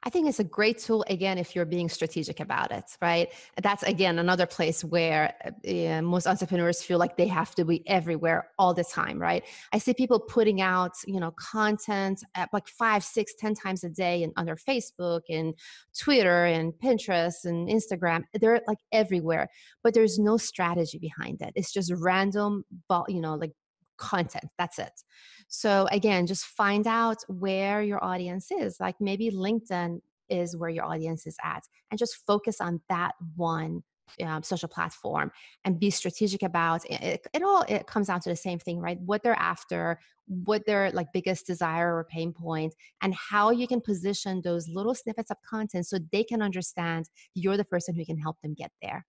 I 0.05 0.09
think 0.09 0.27
it's 0.27 0.39
a 0.39 0.43
great 0.43 0.79
tool 0.79 1.05
again 1.07 1.37
if 1.37 1.55
you're 1.55 1.65
being 1.65 1.87
strategic 1.87 2.41
about 2.41 2.71
it, 2.71 2.85
right? 3.01 3.29
That's 3.61 3.83
again 3.83 4.19
another 4.19 4.45
place 4.45 4.83
where 4.83 5.33
uh, 5.45 6.01
most 6.01 6.27
entrepreneurs 6.27 6.83
feel 6.83 6.99
like 6.99 7.15
they 7.15 7.27
have 7.27 7.55
to 7.55 7.63
be 7.63 7.87
everywhere 7.87 8.49
all 8.59 8.73
the 8.73 8.83
time, 8.83 9.17
right? 9.17 9.43
I 9.71 9.77
see 9.77 9.93
people 9.93 10.19
putting 10.19 10.61
out, 10.61 10.91
you 11.07 11.19
know, 11.19 11.31
content 11.31 12.23
like 12.51 12.67
five, 12.67 13.03
six, 13.03 13.33
ten 13.35 13.55
times 13.55 13.83
a 13.83 13.89
day 13.89 14.23
and 14.23 14.33
under 14.35 14.57
Facebook 14.57 15.21
and 15.29 15.53
Twitter 15.97 16.45
and 16.45 16.73
Pinterest 16.73 17.45
and 17.45 17.69
Instagram. 17.69 18.23
They're 18.33 18.61
like 18.67 18.79
everywhere, 18.91 19.49
but 19.83 19.93
there's 19.93 20.19
no 20.19 20.35
strategy 20.37 20.99
behind 20.99 21.41
it. 21.41 21.53
It's 21.55 21.71
just 21.71 21.93
random, 21.95 22.65
you 23.07 23.21
know, 23.21 23.35
like 23.35 23.53
content. 23.97 24.45
That's 24.57 24.79
it. 24.79 25.03
So 25.47 25.87
again, 25.91 26.27
just 26.27 26.45
find 26.45 26.87
out 26.87 27.23
where 27.27 27.81
your 27.81 28.03
audience 28.03 28.51
is. 28.51 28.79
Like 28.79 28.95
maybe 28.99 29.29
LinkedIn 29.29 29.99
is 30.29 30.57
where 30.57 30.69
your 30.69 30.85
audience 30.85 31.27
is 31.27 31.37
at, 31.43 31.63
and 31.91 31.97
just 31.99 32.25
focus 32.25 32.59
on 32.59 32.81
that 32.89 33.13
one 33.35 33.83
um, 34.21 34.43
social 34.43 34.69
platform 34.69 35.31
and 35.65 35.79
be 35.79 35.89
strategic 35.89 36.43
about 36.43 36.85
it, 36.85 37.01
it, 37.01 37.27
it 37.33 37.43
all 37.43 37.63
it 37.67 37.87
comes 37.87 38.07
down 38.07 38.19
to 38.19 38.29
the 38.29 38.35
same 38.35 38.59
thing 38.59 38.79
right 38.79 38.99
what 38.99 39.23
they're 39.23 39.39
after 39.39 39.99
what 40.27 40.65
their 40.65 40.91
like 40.91 41.07
biggest 41.13 41.47
desire 41.47 41.95
or 41.95 42.03
pain 42.03 42.31
point 42.31 42.75
and 43.01 43.13
how 43.15 43.49
you 43.49 43.67
can 43.67 43.81
position 43.81 44.41
those 44.43 44.67
little 44.69 44.93
snippets 44.93 45.31
of 45.31 45.37
content 45.47 45.85
so 45.85 45.97
they 46.11 46.23
can 46.23 46.41
understand 46.41 47.09
you're 47.33 47.57
the 47.57 47.65
person 47.65 47.95
who 47.95 48.05
can 48.05 48.17
help 48.17 48.39
them 48.41 48.53
get 48.53 48.71
there 48.81 49.05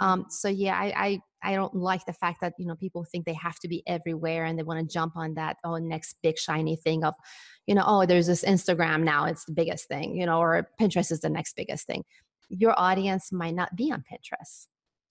um, 0.00 0.26
so 0.28 0.48
yeah, 0.48 0.76
I, 0.76 0.92
I 0.96 1.22
I 1.42 1.54
don't 1.54 1.74
like 1.74 2.06
the 2.06 2.12
fact 2.12 2.40
that 2.40 2.54
you 2.58 2.66
know 2.66 2.76
people 2.76 3.04
think 3.04 3.26
they 3.26 3.34
have 3.34 3.58
to 3.60 3.68
be 3.68 3.82
everywhere 3.86 4.44
and 4.44 4.58
they 4.58 4.62
want 4.62 4.80
to 4.80 4.92
jump 4.92 5.16
on 5.16 5.34
that 5.34 5.56
oh 5.64 5.76
next 5.76 6.16
big 6.22 6.38
shiny 6.38 6.76
thing 6.76 7.04
of, 7.04 7.14
you 7.66 7.74
know 7.74 7.84
oh 7.86 8.06
there's 8.06 8.26
this 8.26 8.44
Instagram 8.44 9.02
now 9.02 9.26
it's 9.26 9.44
the 9.44 9.52
biggest 9.52 9.88
thing 9.88 10.16
you 10.16 10.26
know 10.26 10.38
or 10.38 10.68
Pinterest 10.80 11.10
is 11.12 11.20
the 11.20 11.30
next 11.30 11.56
biggest 11.56 11.86
thing. 11.86 12.04
Your 12.48 12.78
audience 12.78 13.32
might 13.32 13.54
not 13.54 13.74
be 13.76 13.90
on 13.90 14.04
Pinterest. 14.10 14.66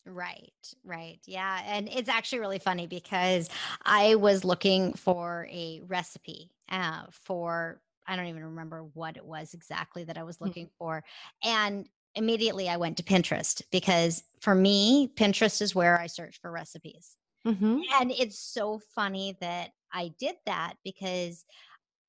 Right, 0.06 0.52
right. 0.84 1.20
Yeah. 1.26 1.62
And 1.66 1.88
it's 1.88 2.10
actually 2.10 2.40
really 2.40 2.60
funny 2.60 2.88
because 2.88 3.50
I 3.86 4.16
was 4.16 4.44
looking 4.44 4.94
for 4.94 5.48
a 5.52 5.82
recipe 5.88 6.50
uh, 6.70 7.04
for, 7.12 7.82
I 8.08 8.16
don't 8.16 8.26
even 8.26 8.44
remember 8.44 8.84
what 8.94 9.16
it 9.16 9.26
was 9.26 9.54
exactly 9.54 10.04
that 10.06 10.18
I 10.18 10.24
was 10.24 10.38
mm. 10.38 10.48
looking 10.48 10.66
mm-hmm. 10.66 10.78
for. 10.80 11.04
And 11.44 11.88
immediately 12.16 12.70
I 12.70 12.78
went 12.78 12.98
to 12.98 13.04
Pinterest 13.04 13.62
because 13.72 14.24
for 14.42 14.56
me, 14.56 15.12
Pinterest 15.16 15.62
is 15.62 15.76
where 15.76 16.00
I 16.00 16.08
search 16.08 16.40
for 16.42 16.52
recipes. 16.52 17.16
Mm-hmm. 17.46 17.80
And 18.00 18.12
it's 18.12 18.40
so 18.40 18.80
funny 18.94 19.38
that 19.42 19.72
I 19.92 20.12
did 20.20 20.36
that 20.46 20.76
because 20.84 21.46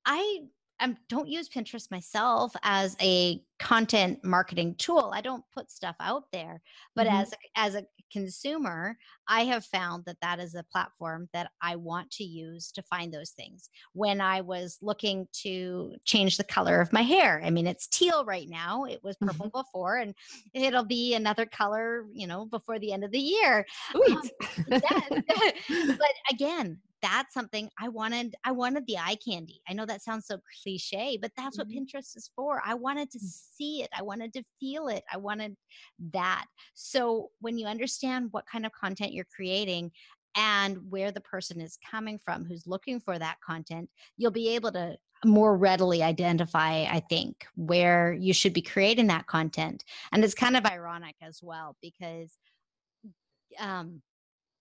I 0.05 0.41
I 0.79 0.95
don't 1.07 1.29
use 1.29 1.49
Pinterest 1.49 1.89
myself 1.91 2.53
as 2.61 2.97
a 2.99 3.41
content 3.59 4.19
marketing 4.23 4.75
tool. 4.75 5.11
I 5.13 5.21
don't 5.21 5.43
put 5.53 5.71
stuff 5.71 5.95
out 5.99 6.25
there, 6.33 6.61
but 6.95 7.07
mm-hmm. 7.07 7.15
as 7.15 7.31
a, 7.31 7.35
as 7.55 7.75
a 7.75 7.85
consumer, 8.13 8.95
I 9.27 9.45
have 9.45 9.65
found 9.65 10.05
that 10.05 10.17
that 10.21 10.39
is 10.39 10.55
a 10.55 10.63
platform 10.71 11.27
that 11.33 11.49
I 11.61 11.75
want 11.75 12.11
to 12.11 12.23
use 12.23 12.71
to 12.73 12.83
find 12.83 13.13
those 13.13 13.31
things. 13.31 13.69
When 13.93 14.21
I 14.21 14.41
was 14.41 14.77
looking 14.81 15.27
to 15.41 15.95
change 16.05 16.37
the 16.37 16.43
color 16.43 16.79
of 16.79 16.93
my 16.93 17.01
hair, 17.01 17.41
I 17.43 17.49
mean 17.49 17.67
it's 17.67 17.87
teal 17.87 18.23
right 18.23 18.47
now. 18.47 18.85
It 18.85 19.03
was 19.03 19.17
purple 19.17 19.47
mm-hmm. 19.47 19.59
before, 19.59 19.97
and 19.97 20.13
it'll 20.53 20.85
be 20.85 21.15
another 21.15 21.45
color, 21.45 22.05
you 22.13 22.27
know, 22.27 22.45
before 22.45 22.79
the 22.79 22.93
end 22.93 23.03
of 23.03 23.11
the 23.11 23.19
year. 23.19 23.65
Um, 23.95 24.21
yes. 24.67 25.09
but 25.97 26.13
again, 26.31 26.79
that's 27.03 27.33
something 27.33 27.69
I 27.77 27.89
wanted. 27.89 28.35
I 28.45 28.51
wanted 28.51 28.87
the 28.87 28.97
eye 28.97 29.17
candy. 29.23 29.61
I 29.67 29.73
know 29.73 29.85
that 29.85 30.01
sounds 30.01 30.25
so 30.25 30.39
cliche, 30.63 31.19
but 31.21 31.31
that's 31.35 31.57
mm-hmm. 31.57 31.75
what 31.75 31.87
Pinterest 31.87 32.15
is 32.15 32.31
for. 32.33 32.61
I 32.65 32.73
wanted 32.73 33.11
to 33.11 33.19
mm. 33.19 33.41
see 33.55 33.83
it. 33.83 33.89
I 33.95 34.01
wanted 34.01 34.33
to 34.33 34.43
feel 34.59 34.87
it. 34.87 35.03
I 35.11 35.17
wanted 35.17 35.55
that. 36.13 36.45
So 36.73 37.29
when 37.41 37.57
you 37.57 37.67
understand 37.67 38.29
what 38.31 38.45
kind 38.45 38.65
of 38.65 38.71
content 38.71 39.11
you're 39.11 39.27
creating 39.35 39.91
and 40.35 40.77
where 40.89 41.11
the 41.11 41.21
person 41.21 41.59
is 41.59 41.77
coming 41.91 42.19
from 42.23 42.45
who's 42.45 42.65
looking 42.65 43.01
for 43.01 43.19
that 43.19 43.37
content, 43.45 43.89
you'll 44.17 44.31
be 44.31 44.55
able 44.55 44.71
to 44.71 44.97
more 45.25 45.57
readily 45.57 46.01
identify, 46.01 46.83
I 46.83 47.03
think, 47.09 47.45
where 47.55 48.13
you 48.13 48.33
should 48.33 48.53
be 48.53 48.61
creating 48.61 49.07
that 49.07 49.27
content. 49.27 49.83
And 50.13 50.23
it's 50.23 50.33
kind 50.33 50.55
of 50.55 50.65
ironic 50.65 51.15
as 51.21 51.41
well 51.43 51.75
because 51.81 52.37
um, 53.59 54.01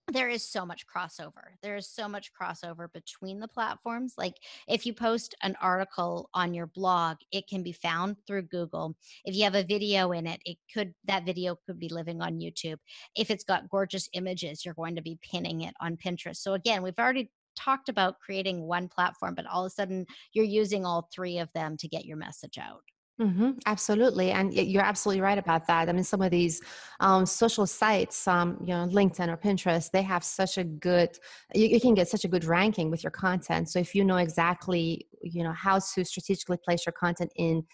there 0.08 0.28
is 0.28 0.44
so 0.44 0.66
much 0.66 0.84
crossover. 0.86 1.54
There 1.62 1.76
is 1.76 1.88
so 1.88 2.08
much 2.08 2.32
crossover 2.32 2.92
between 2.92 3.40
the 3.40 3.48
platforms. 3.48 4.14
Like 4.18 4.34
if 4.68 4.84
you 4.84 4.92
post 4.92 5.34
an 5.42 5.56
article 5.60 6.28
on 6.34 6.54
your 6.54 6.66
blog, 6.66 7.18
it 7.30 7.48
can 7.48 7.62
be 7.62 7.72
found 7.72 8.16
through 8.26 8.42
Google. 8.42 8.96
If 9.24 9.34
you 9.34 9.44
have 9.44 9.54
a 9.54 9.64
video 9.64 10.12
in 10.12 10.26
it, 10.26 10.40
it 10.44 10.58
could 10.72 10.94
that 11.04 11.24
video 11.24 11.56
could 11.66 11.78
be 11.78 11.88
living 11.88 12.20
on 12.20 12.40
YouTube. 12.40 12.78
If 13.16 13.30
it's 13.30 13.44
got 13.44 13.68
gorgeous 13.70 14.08
images, 14.12 14.64
you're 14.64 14.74
going 14.74 14.96
to 14.96 15.02
be 15.02 15.18
pinning 15.22 15.62
it 15.62 15.74
on 15.80 15.96
Pinterest. 15.96 16.36
So 16.36 16.54
again, 16.54 16.82
we've 16.82 16.98
already 16.98 17.30
talked 17.54 17.88
about 17.88 18.18
creating 18.18 18.62
one 18.62 18.88
platform, 18.88 19.34
but 19.34 19.46
all 19.46 19.64
of 19.64 19.70
a 19.70 19.74
sudden 19.74 20.06
you're 20.32 20.44
using 20.44 20.84
all 20.84 21.08
three 21.12 21.38
of 21.38 21.52
them 21.52 21.76
to 21.76 21.88
get 21.88 22.04
your 22.04 22.16
message 22.16 22.58
out. 22.58 22.82
Mm-hmm, 23.22 23.50
absolutely, 23.66 24.32
and 24.32 24.52
you're 24.52 24.82
absolutely 24.82 25.20
right 25.20 25.38
about 25.38 25.68
that. 25.68 25.88
I 25.88 25.92
mean, 25.92 26.02
some 26.02 26.22
of 26.22 26.32
these 26.32 26.60
um, 26.98 27.24
social 27.24 27.68
sites, 27.68 28.26
um, 28.26 28.56
you 28.60 28.74
know, 28.74 28.88
LinkedIn 28.88 29.28
or 29.28 29.36
Pinterest, 29.36 29.92
they 29.92 30.02
have 30.02 30.24
such 30.24 30.58
a 30.58 30.64
good. 30.64 31.10
You, 31.54 31.68
you, 31.68 31.80
can 31.80 31.94
get 31.94 32.08
such 32.08 32.24
a 32.24 32.28
good 32.28 32.44
ranking 32.44 32.90
with 32.90 33.04
your 33.04 33.12
content. 33.12 33.70
So 33.70 33.78
if 33.78 33.94
you 33.94 34.02
know 34.02 34.16
exactly, 34.16 35.06
you 35.22 35.44
know, 35.44 35.52
how 35.52 35.78
to 35.78 36.04
strategically 36.04 36.56
place 36.64 36.84
your 36.84 36.94
content 36.94 37.30
in 37.36 37.64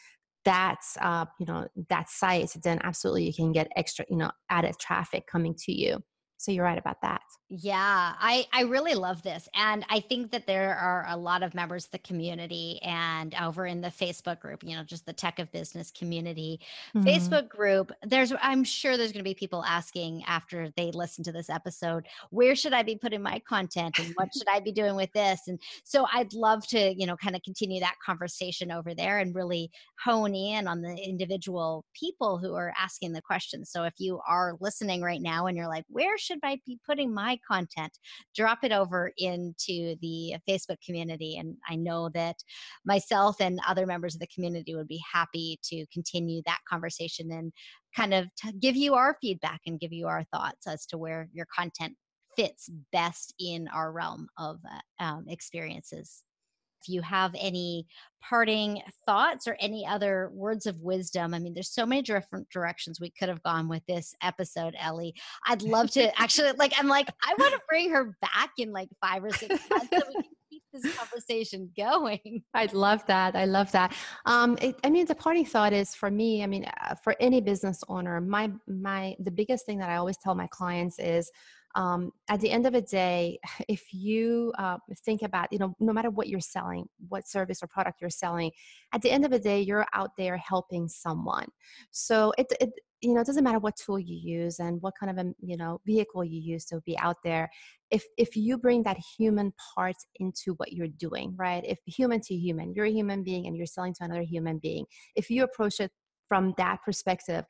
that, 0.44 0.82
uh, 1.00 1.24
you 1.40 1.46
know, 1.46 1.66
that 1.88 2.10
site, 2.10 2.54
then 2.62 2.78
absolutely 2.82 3.24
you 3.24 3.32
can 3.32 3.50
get 3.50 3.68
extra, 3.74 4.04
you 4.10 4.16
know, 4.16 4.30
added 4.50 4.74
traffic 4.78 5.26
coming 5.26 5.54
to 5.60 5.72
you. 5.72 6.02
So 6.38 6.52
you're 6.52 6.64
right 6.64 6.78
about 6.78 7.02
that. 7.02 7.20
Yeah, 7.50 8.14
I, 8.20 8.46
I 8.52 8.62
really 8.62 8.94
love 8.94 9.22
this. 9.22 9.48
And 9.54 9.84
I 9.88 10.00
think 10.00 10.30
that 10.30 10.46
there 10.46 10.76
are 10.76 11.04
a 11.08 11.16
lot 11.16 11.42
of 11.42 11.54
members 11.54 11.86
of 11.86 11.90
the 11.90 11.98
community 11.98 12.78
and 12.82 13.34
over 13.40 13.66
in 13.66 13.80
the 13.80 13.88
Facebook 13.88 14.38
group, 14.38 14.62
you 14.62 14.76
know, 14.76 14.84
just 14.84 15.04
the 15.04 15.12
tech 15.12 15.38
of 15.38 15.50
business 15.50 15.90
community 15.90 16.60
mm-hmm. 16.94 17.08
Facebook 17.08 17.48
group. 17.48 17.90
There's, 18.02 18.32
I'm 18.40 18.62
sure 18.64 18.96
there's 18.96 19.12
going 19.12 19.24
to 19.24 19.28
be 19.28 19.34
people 19.34 19.64
asking 19.64 20.22
after 20.28 20.70
they 20.76 20.92
listen 20.92 21.24
to 21.24 21.32
this 21.32 21.50
episode, 21.50 22.06
where 22.30 22.54
should 22.54 22.72
I 22.72 22.82
be 22.82 22.96
putting 22.96 23.22
my 23.22 23.40
content 23.48 23.98
and 23.98 24.12
what 24.14 24.28
should 24.36 24.48
I 24.48 24.60
be 24.60 24.70
doing 24.70 24.94
with 24.94 25.12
this? 25.12 25.40
And 25.48 25.58
so 25.84 26.06
I'd 26.12 26.34
love 26.34 26.66
to, 26.68 26.94
you 26.94 27.06
know, 27.06 27.16
kind 27.16 27.34
of 27.34 27.42
continue 27.42 27.80
that 27.80 27.96
conversation 28.04 28.70
over 28.70 28.94
there 28.94 29.18
and 29.18 29.34
really 29.34 29.72
hone 30.04 30.34
in 30.34 30.68
on 30.68 30.82
the 30.82 30.94
individual 30.94 31.84
people 31.94 32.38
who 32.38 32.54
are 32.54 32.72
asking 32.78 33.12
the 33.12 33.22
questions. 33.22 33.70
So 33.70 33.84
if 33.84 33.94
you 33.98 34.20
are 34.28 34.54
listening 34.60 35.02
right 35.02 35.22
now 35.22 35.46
and 35.46 35.56
you're 35.56 35.66
like, 35.66 35.84
where 35.88 36.16
should 36.28 36.38
I 36.44 36.60
be 36.66 36.78
putting 36.86 37.12
my 37.12 37.38
content, 37.46 37.92
drop 38.36 38.58
it 38.62 38.72
over 38.72 39.12
into 39.16 39.96
the 40.00 40.36
Facebook 40.48 40.80
community. 40.84 41.36
And 41.38 41.56
I 41.68 41.76
know 41.76 42.10
that 42.10 42.36
myself 42.84 43.40
and 43.40 43.60
other 43.66 43.86
members 43.86 44.14
of 44.14 44.20
the 44.20 44.28
community 44.28 44.74
would 44.74 44.88
be 44.88 45.02
happy 45.12 45.58
to 45.64 45.86
continue 45.92 46.42
that 46.46 46.60
conversation 46.68 47.32
and 47.32 47.52
kind 47.96 48.14
of 48.14 48.26
give 48.60 48.76
you 48.76 48.94
our 48.94 49.16
feedback 49.20 49.60
and 49.66 49.80
give 49.80 49.92
you 49.92 50.06
our 50.06 50.24
thoughts 50.32 50.66
as 50.66 50.86
to 50.86 50.98
where 50.98 51.28
your 51.32 51.46
content 51.54 51.94
fits 52.36 52.70
best 52.92 53.34
in 53.40 53.66
our 53.68 53.90
realm 53.90 54.28
of 54.38 54.58
uh, 54.70 55.02
um, 55.02 55.24
experiences 55.28 56.22
if 56.80 56.88
you 56.88 57.02
have 57.02 57.34
any 57.38 57.86
parting 58.28 58.82
thoughts 59.06 59.46
or 59.46 59.56
any 59.60 59.86
other 59.86 60.30
words 60.32 60.66
of 60.66 60.80
wisdom. 60.80 61.34
I 61.34 61.38
mean, 61.38 61.54
there's 61.54 61.70
so 61.70 61.86
many 61.86 62.02
different 62.02 62.48
directions 62.50 63.00
we 63.00 63.10
could 63.10 63.28
have 63.28 63.42
gone 63.42 63.68
with 63.68 63.82
this 63.86 64.14
episode, 64.22 64.74
Eli. 64.84 65.10
I'd 65.46 65.62
love 65.62 65.90
to 65.92 66.18
actually, 66.20 66.52
like, 66.52 66.72
I'm 66.78 66.88
like, 66.88 67.08
I 67.24 67.34
want 67.38 67.54
to 67.54 67.60
bring 67.68 67.90
her 67.90 68.16
back 68.20 68.50
in 68.58 68.72
like 68.72 68.88
five 69.00 69.24
or 69.24 69.30
six 69.30 69.48
months 69.70 69.88
so 69.92 70.02
we 70.08 70.14
can 70.14 70.22
keep 70.50 70.62
this 70.72 70.96
conversation 70.96 71.70
going. 71.76 72.42
I'd 72.54 72.74
love 72.74 73.04
that. 73.06 73.36
I 73.36 73.44
love 73.44 73.70
that. 73.72 73.94
Um, 74.26 74.58
it, 74.60 74.76
I 74.84 74.90
mean, 74.90 75.06
the 75.06 75.14
parting 75.14 75.46
thought 75.46 75.72
is 75.72 75.94
for 75.94 76.10
me. 76.10 76.42
I 76.42 76.46
mean, 76.46 76.64
uh, 76.64 76.94
for 77.02 77.14
any 77.20 77.40
business 77.40 77.82
owner, 77.88 78.20
my 78.20 78.50
my 78.66 79.14
the 79.20 79.30
biggest 79.30 79.66
thing 79.66 79.78
that 79.78 79.90
I 79.90 79.96
always 79.96 80.18
tell 80.18 80.34
my 80.34 80.48
clients 80.48 80.98
is 80.98 81.30
um, 81.74 82.10
at 82.28 82.40
the 82.40 82.50
end 82.50 82.66
of 82.66 82.72
the 82.72 82.82
day, 82.82 83.38
if 83.68 83.92
you 83.92 84.52
uh, 84.58 84.78
think 85.04 85.22
about, 85.22 85.52
you 85.52 85.58
know, 85.58 85.74
no 85.80 85.92
matter 85.92 86.10
what 86.10 86.28
you're 86.28 86.40
selling, 86.40 86.86
what 87.08 87.28
service 87.28 87.62
or 87.62 87.66
product 87.66 88.00
you're 88.00 88.10
selling, 88.10 88.50
at 88.92 89.02
the 89.02 89.10
end 89.10 89.24
of 89.24 89.30
the 89.30 89.38
day, 89.38 89.60
you're 89.60 89.86
out 89.94 90.10
there 90.16 90.36
helping 90.36 90.88
someone. 90.88 91.46
So 91.90 92.32
it, 92.38 92.46
it 92.60 92.70
you 93.00 93.14
know, 93.14 93.20
it 93.20 93.26
doesn't 93.26 93.44
matter 93.44 93.60
what 93.60 93.76
tool 93.76 93.98
you 93.98 94.16
use 94.16 94.58
and 94.58 94.82
what 94.82 94.94
kind 94.98 95.16
of 95.16 95.24
a 95.24 95.32
you 95.40 95.56
know 95.56 95.80
vehicle 95.86 96.24
you 96.24 96.40
use 96.40 96.64
to 96.66 96.80
be 96.84 96.98
out 96.98 97.16
there. 97.22 97.48
If 97.90 98.04
if 98.16 98.34
you 98.34 98.58
bring 98.58 98.82
that 98.84 98.98
human 99.16 99.52
part 99.74 99.94
into 100.16 100.54
what 100.56 100.72
you're 100.72 100.88
doing, 100.88 101.34
right? 101.36 101.64
If 101.64 101.78
human 101.86 102.20
to 102.22 102.34
human, 102.34 102.74
you're 102.74 102.86
a 102.86 102.90
human 102.90 103.22
being 103.22 103.46
and 103.46 103.56
you're 103.56 103.66
selling 103.66 103.94
to 103.94 104.04
another 104.04 104.22
human 104.22 104.58
being. 104.58 104.84
If 105.14 105.30
you 105.30 105.44
approach 105.44 105.78
it 105.78 105.92
from 106.26 106.54
that 106.58 106.78
perspective, 106.84 107.44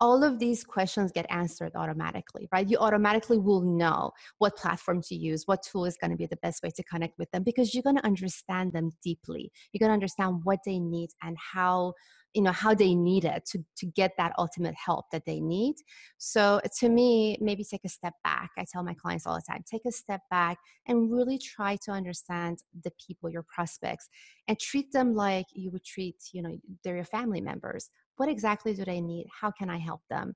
all 0.00 0.22
of 0.22 0.38
these 0.38 0.64
questions 0.64 1.12
get 1.12 1.26
answered 1.28 1.72
automatically, 1.74 2.48
right? 2.52 2.68
You 2.68 2.78
automatically 2.78 3.38
will 3.38 3.62
know 3.62 4.12
what 4.38 4.56
platform 4.56 5.02
to 5.02 5.14
use, 5.14 5.44
what 5.46 5.62
tool 5.62 5.84
is 5.84 5.96
going 5.96 6.12
to 6.12 6.16
be 6.16 6.26
the 6.26 6.36
best 6.36 6.62
way 6.62 6.70
to 6.70 6.84
connect 6.84 7.18
with 7.18 7.30
them 7.32 7.42
because 7.42 7.74
you're 7.74 7.82
going 7.82 7.96
to 7.96 8.06
understand 8.06 8.72
them 8.72 8.90
deeply. 9.02 9.50
You're 9.72 9.80
going 9.80 9.90
to 9.90 9.94
understand 9.94 10.40
what 10.44 10.60
they 10.64 10.78
need 10.78 11.10
and 11.22 11.36
how 11.38 11.94
you 12.34 12.42
know 12.42 12.52
how 12.52 12.74
they 12.74 12.94
need 12.94 13.24
it 13.24 13.44
to 13.46 13.64
to 13.76 13.86
get 13.86 14.12
that 14.18 14.32
ultimate 14.38 14.74
help 14.74 15.06
that 15.10 15.24
they 15.24 15.40
need 15.40 15.74
so 16.18 16.60
to 16.78 16.88
me 16.90 17.38
maybe 17.40 17.64
take 17.64 17.80
a 17.86 17.88
step 17.88 18.12
back 18.22 18.50
i 18.58 18.64
tell 18.70 18.82
my 18.82 18.92
clients 18.92 19.26
all 19.26 19.34
the 19.34 19.42
time 19.48 19.64
take 19.68 19.84
a 19.86 19.90
step 19.90 20.20
back 20.30 20.58
and 20.86 21.10
really 21.10 21.38
try 21.38 21.74
to 21.76 21.90
understand 21.90 22.58
the 22.84 22.92
people 23.04 23.30
your 23.30 23.44
prospects 23.44 24.10
and 24.46 24.60
treat 24.60 24.92
them 24.92 25.14
like 25.14 25.46
you 25.54 25.70
would 25.70 25.84
treat 25.84 26.16
you 26.32 26.42
know 26.42 26.54
they're 26.84 26.96
your 26.96 27.04
family 27.04 27.40
members 27.40 27.88
what 28.18 28.28
exactly 28.28 28.74
do 28.74 28.84
they 28.84 29.00
need 29.00 29.26
how 29.40 29.50
can 29.50 29.70
i 29.70 29.78
help 29.78 30.02
them 30.08 30.34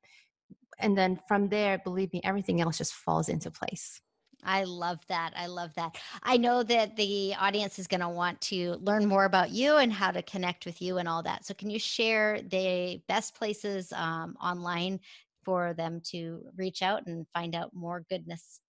and 0.78 0.96
then 0.96 1.18
from 1.28 1.48
there 1.48 1.78
believe 1.78 2.12
me 2.12 2.20
everything 2.24 2.60
else 2.60 2.78
just 2.78 2.94
falls 2.94 3.28
into 3.28 3.50
place 3.50 4.00
I 4.44 4.64
love 4.64 4.98
that. 5.08 5.32
I 5.36 5.46
love 5.46 5.72
that. 5.74 5.96
I 6.22 6.36
know 6.36 6.62
that 6.64 6.96
the 6.96 7.34
audience 7.38 7.78
is 7.78 7.86
going 7.86 8.00
to 8.00 8.08
want 8.08 8.40
to 8.42 8.72
learn 8.80 9.06
more 9.06 9.24
about 9.24 9.50
you 9.50 9.76
and 9.76 9.92
how 9.92 10.10
to 10.10 10.22
connect 10.22 10.66
with 10.66 10.82
you 10.82 10.98
and 10.98 11.08
all 11.08 11.22
that. 11.22 11.44
So, 11.44 11.54
can 11.54 11.70
you 11.70 11.78
share 11.78 12.40
the 12.42 13.00
best 13.06 13.36
places 13.36 13.92
um, 13.92 14.36
online 14.42 15.00
for 15.44 15.74
them 15.74 16.00
to 16.06 16.42
reach 16.56 16.82
out 16.82 17.06
and 17.06 17.26
find 17.32 17.54
out 17.54 17.72
more 17.72 18.04
goodness? 18.10 18.60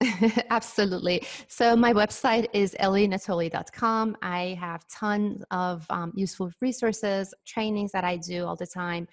Absolutely. 0.50 1.26
So 1.48 1.74
my 1.74 1.92
website 1.92 2.46
is 2.52 2.76
elinatoli.com. 2.80 4.16
I 4.22 4.56
have 4.60 4.86
tons 4.88 5.42
of 5.50 5.86
um, 5.90 6.12
useful 6.14 6.50
resources, 6.60 7.32
trainings 7.46 7.92
that 7.92 8.04
I 8.04 8.16
do 8.16 8.44
all 8.44 8.56
the 8.56 8.66
time. 8.66 9.08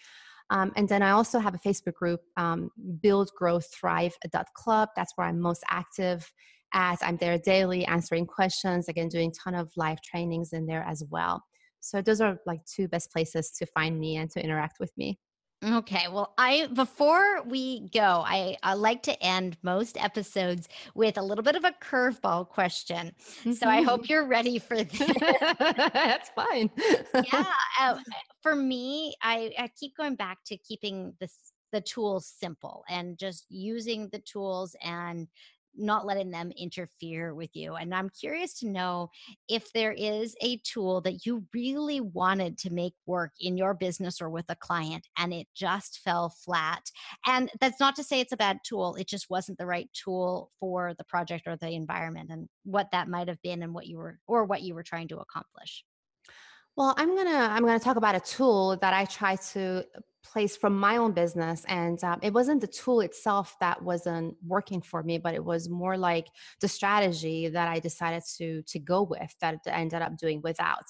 Um, 0.50 0.72
and 0.76 0.88
then 0.88 1.02
I 1.02 1.12
also 1.12 1.39
have 1.39 1.56
a 1.56 1.60
Facebook 1.60 1.93
group, 1.93 2.22
um, 2.38 2.69
Build, 3.02 3.32
Grow, 3.38 3.60
Thrive 3.60 4.13
Club. 4.56 4.89
That's 4.96 5.13
where 5.15 5.28
I'm 5.28 5.39
most 5.39 5.63
active 5.69 6.32
at. 6.74 7.00
I'm 7.02 7.17
there 7.17 7.38
daily 7.38 7.86
answering 7.86 8.26
questions, 8.26 8.89
again, 8.89 9.08
doing 9.08 9.30
a 9.30 9.43
ton 9.43 9.56
of 9.56 9.72
live 9.78 10.02
trainings 10.02 10.52
in 10.52 10.65
there 10.65 10.84
as 10.84 11.04
well. 11.10 11.43
So 11.80 12.02
those 12.02 12.22
are 12.22 12.38
like 12.46 12.63
two 12.65 12.88
best 12.88 13.12
places 13.12 13.52
to 13.52 13.65
find 13.67 14.00
me 14.00 14.17
and 14.17 14.30
to 14.32 14.43
interact 14.43 14.78
with 14.80 14.91
me. 14.98 15.17
Okay. 15.63 16.08
Well, 16.12 16.34
I 16.38 16.67
before 16.73 17.41
we 17.43 17.88
go, 17.89 18.23
I, 18.26 18.58
I 18.63 18.73
like 18.73 19.04
to 19.04 19.23
end 19.23 19.58
most 19.62 19.97
episodes 19.97 20.67
with 20.93 21.17
a 21.17 21.21
little 21.21 21.43
bit 21.43 21.56
of 21.56 21.63
a 21.63 21.71
curveball 21.82 22.49
question. 22.49 23.13
Mm-hmm. 23.39 23.54
So 23.54 23.67
I 23.67 23.82
hope 23.82 24.02
mm-hmm. 24.02 24.12
you're 24.12 24.28
ready 24.28 24.60
for 24.60 24.84
this. 24.84 24.99
That's 25.60 26.30
fine. 26.36 26.69
yeah. 27.13 27.45
Uh, 27.80 27.97
for 28.41 28.56
me, 28.56 29.15
I, 29.21 29.54
I 29.58 29.69
keep 29.80 29.95
going 29.95 30.15
back 30.15 30.39
to 30.47 30.58
keeping 30.58 31.13
this 31.19 31.38
the 31.71 31.82
tools 31.82 32.28
simple 32.28 32.84
and 32.88 33.17
just 33.17 33.45
using 33.49 34.08
the 34.10 34.19
tools 34.19 34.76
and 34.84 35.28
not 35.76 36.06
letting 36.06 36.32
them 36.32 36.52
interfere 36.58 37.34
with 37.34 37.50
you. 37.54 37.76
And 37.76 37.94
I'm 37.94 38.10
curious 38.10 38.54
to 38.60 38.68
know 38.68 39.10
if 39.48 39.72
there 39.74 39.92
is 39.92 40.36
a 40.42 40.58
tool 40.58 41.02
that 41.02 41.26
you 41.26 41.46
really 41.54 42.02
wanted 42.02 42.58
to 42.60 42.74
make 42.74 42.94
work 43.06 43.32
in 43.40 43.58
your 43.58 43.74
business 43.74 44.22
or 44.22 44.30
with 44.30 44.46
a 44.50 44.56
client 44.56 45.08
and 45.18 45.34
it 45.34 45.48
just 45.56 46.00
fell 46.00 46.30
flat. 46.30 46.84
And 47.26 47.50
that's 47.60 47.80
not 47.80 47.96
to 47.98 48.04
say 48.04 48.20
it's 48.20 48.34
a 48.34 48.38
bad 48.38 48.60
tool, 48.64 48.96
it 48.96 49.08
just 49.08 49.30
wasn't 49.30 49.58
the 49.58 49.66
right 49.66 49.90
tool 49.94 50.52
for 50.60 50.94
the 50.98 51.04
project 51.04 51.48
or 51.48 51.56
the 51.56 51.70
environment 51.70 52.30
and 52.32 52.48
what 52.64 52.92
that 52.92 53.08
might 53.08 53.28
have 53.28 53.42
been 53.42 53.64
and 53.64 53.74
what 53.74 53.88
you 53.88 53.98
were 53.98 54.20
or 54.28 54.46
what 54.46 54.62
you 54.62 54.76
were 54.76 54.84
trying 54.84 55.08
to 55.10 55.20
accomplish. 55.20 55.84
Well, 56.76 56.94
I'm 56.98 57.16
gonna 57.16 57.30
I'm 57.52 57.64
gonna 57.64 57.80
talk 57.80 57.98
about 57.98 58.16
a 58.16 58.20
tool 58.20 58.78
that 58.82 58.94
I 58.94 59.06
try 59.06 59.36
to 59.54 59.86
place 60.24 60.58
from 60.58 60.76
my 60.76 60.98
own 60.98 61.12
business, 61.12 61.64
and 61.68 62.04
um, 62.04 62.20
it 62.24 62.34
wasn't 62.34 62.62
the 62.62 62.68
tool 62.68 63.02
itself 63.02 63.56
that 63.60 63.84
wasn't 63.84 64.36
working 64.48 64.82
for 64.82 65.04
me, 65.04 65.20
but 65.20 65.36
it 65.36 65.44
was 65.46 65.70
more 65.70 65.98
like 65.98 66.28
the 66.62 66.68
strategy 66.68 67.48
that 67.48 67.68
I 67.68 67.80
decided 67.80 68.24
to 68.38 68.64
to 68.64 68.80
go 68.80 69.04
with 69.04 69.36
that 69.42 69.60
I 69.68 69.82
ended 69.82 70.02
up 70.02 70.18
doing 70.18 70.42
without, 70.44 70.86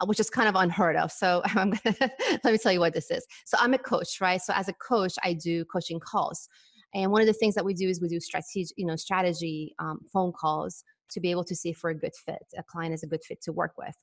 uh, 0.00 0.06
which 0.06 0.18
is 0.18 0.28
kind 0.28 0.48
of 0.48 0.56
unheard 0.56 0.96
of. 0.96 1.12
So 1.12 1.42
I'm 1.46 1.70
gonna, 1.70 2.10
let 2.42 2.52
me 2.52 2.58
tell 2.58 2.72
you 2.72 2.80
what 2.80 2.94
this 2.94 3.10
is. 3.10 3.24
So 3.46 3.56
I'm 3.60 3.74
a 3.74 3.78
coach, 3.78 4.20
right? 4.20 4.42
So 4.42 4.52
as 4.54 4.68
a 4.68 4.72
coach, 4.74 5.14
I 5.22 5.34
do 5.34 5.64
coaching 5.66 6.00
calls, 6.00 6.48
and 6.94 7.12
one 7.12 7.20
of 7.20 7.28
the 7.28 7.32
things 7.32 7.54
that 7.54 7.64
we 7.64 7.74
do 7.74 7.88
is 7.88 8.00
we 8.00 8.08
do 8.08 8.18
strategy, 8.18 8.66
you 8.76 8.86
know, 8.86 8.96
strategy 8.96 9.74
um, 9.78 10.00
phone 10.12 10.32
calls 10.32 10.82
to 11.10 11.20
be 11.20 11.30
able 11.30 11.44
to 11.44 11.54
see 11.54 11.70
if 11.70 11.80
we're 11.84 11.90
a 11.90 11.94
good 11.94 12.14
fit, 12.16 12.42
a 12.58 12.62
client 12.64 12.92
is 12.92 13.04
a 13.04 13.06
good 13.06 13.22
fit 13.22 13.40
to 13.42 13.52
work 13.52 13.74
with. 13.78 13.94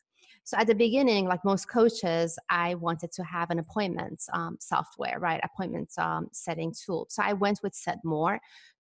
So 0.46 0.58
at 0.58 0.68
the 0.68 0.76
beginning, 0.76 1.26
like 1.26 1.44
most 1.44 1.68
coaches, 1.68 2.38
I 2.52 2.76
wanted 2.76 3.12
to 3.14 3.24
have 3.24 3.50
an 3.50 3.58
appointment 3.58 4.24
um, 4.32 4.58
software, 4.60 5.20
right? 5.20 5.42
Appointment 5.44 5.90
um, 5.98 6.28
setting 6.32 6.72
tool. 6.72 7.08
So 7.10 7.24
I 7.24 7.34
went 7.34 7.60
with 7.64 7.74
SetMore. 7.74 8.38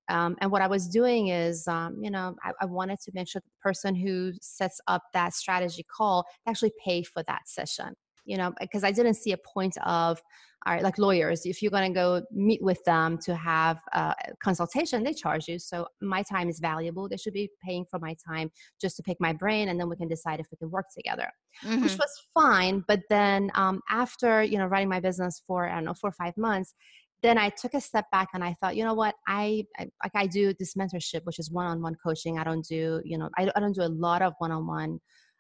Um, 0.08 0.38
and 0.42 0.52
what 0.52 0.62
I 0.62 0.68
was 0.68 0.88
doing 0.88 1.30
is, 1.30 1.68
um, 1.68 1.98
you 2.00 2.12
know, 2.12 2.36
I, 2.44 2.52
I, 2.62 2.66
wanted 2.66 3.00
to 3.00 3.12
make 3.16 3.28
sure 3.28 3.42
the 3.42 3.68
person 3.68 3.96
who 3.96 4.34
sets 4.40 4.80
up 4.86 5.02
that 5.14 5.34
strategy 5.34 5.84
call 5.84 6.28
actually 6.48 6.74
pay 6.86 7.02
for 7.02 7.24
that 7.24 7.48
session 7.48 7.96
you 8.26 8.38
know, 8.38 8.54
because 8.60 8.84
I 8.84 8.92
didn't 8.92 9.16
see 9.16 9.32
a 9.32 9.38
point 9.38 9.78
of, 9.86 10.22
all 10.66 10.74
right, 10.74 10.82
like 10.82 10.98
lawyers, 10.98 11.46
if 11.46 11.62
you're 11.62 11.70
going 11.70 11.94
to 11.94 11.94
go 11.94 12.24
meet 12.32 12.62
with 12.64 12.84
them 12.86 13.20
to 13.20 13.36
have 13.36 13.78
a 13.94 14.16
consultation, 14.44 15.04
they 15.04 15.14
charge 15.14 15.48
you. 15.48 15.60
So 15.60 15.86
my 16.02 16.24
time 16.24 16.50
is 16.50 16.60
valuable. 16.60 17.08
They 17.08 17.18
should 17.18 17.34
be 17.34 17.52
paying 17.64 17.86
for 17.86 18.00
my 18.00 18.16
time 18.28 18.50
just 18.82 18.96
to 18.98 19.04
pick 19.04 19.18
my 19.20 19.32
brain, 19.32 19.70
and 19.70 19.80
then 19.80 19.90
we 19.90 19.96
can 19.96 20.08
decide 20.08 20.40
if 20.40 20.48
we 20.52 20.58
can 20.58 20.72
work 20.72 20.88
together, 20.96 21.30
mm-hmm. 21.64 21.84
which 21.84 21.98
was 21.98 22.10
fine. 22.34 22.84
But 22.88 23.02
then 23.10 23.52
um, 23.54 23.82
after, 23.90 24.42
you 24.42 24.58
know, 24.58 24.66
running 24.66 24.90
my 24.90 25.00
business 25.00 25.44
for, 25.46 25.70
I 25.70 25.76
don't 25.76 25.86
know, 25.86 25.94
four 25.94 26.10
or 26.10 26.14
five 26.14 26.36
months, 26.36 26.74
then 27.22 27.38
I 27.38 27.50
took 27.50 27.74
a 27.74 27.82
step 27.82 28.06
back 28.12 28.30
and 28.34 28.44
I 28.44 28.56
thought, 28.60 28.76
you 28.76 28.84
know 28.84 28.94
what, 28.94 29.16
I, 29.28 29.66
I 29.80 29.88
like 30.04 30.12
I 30.16 30.28
do 30.28 30.54
this 30.60 30.74
mentorship, 30.74 31.22
which 31.24 31.40
is 31.40 31.52
one-on-one 31.52 31.96
coaching. 32.04 32.38
I 32.38 32.44
don't 32.44 32.66
do, 32.66 33.02
you 33.04 33.18
know, 33.18 33.30
I, 33.38 33.52
I 33.56 33.60
don't 33.60 33.74
do 33.74 33.82
a 33.82 33.90
lot 33.90 34.22
of 34.22 34.34
one-on-one 34.40 35.00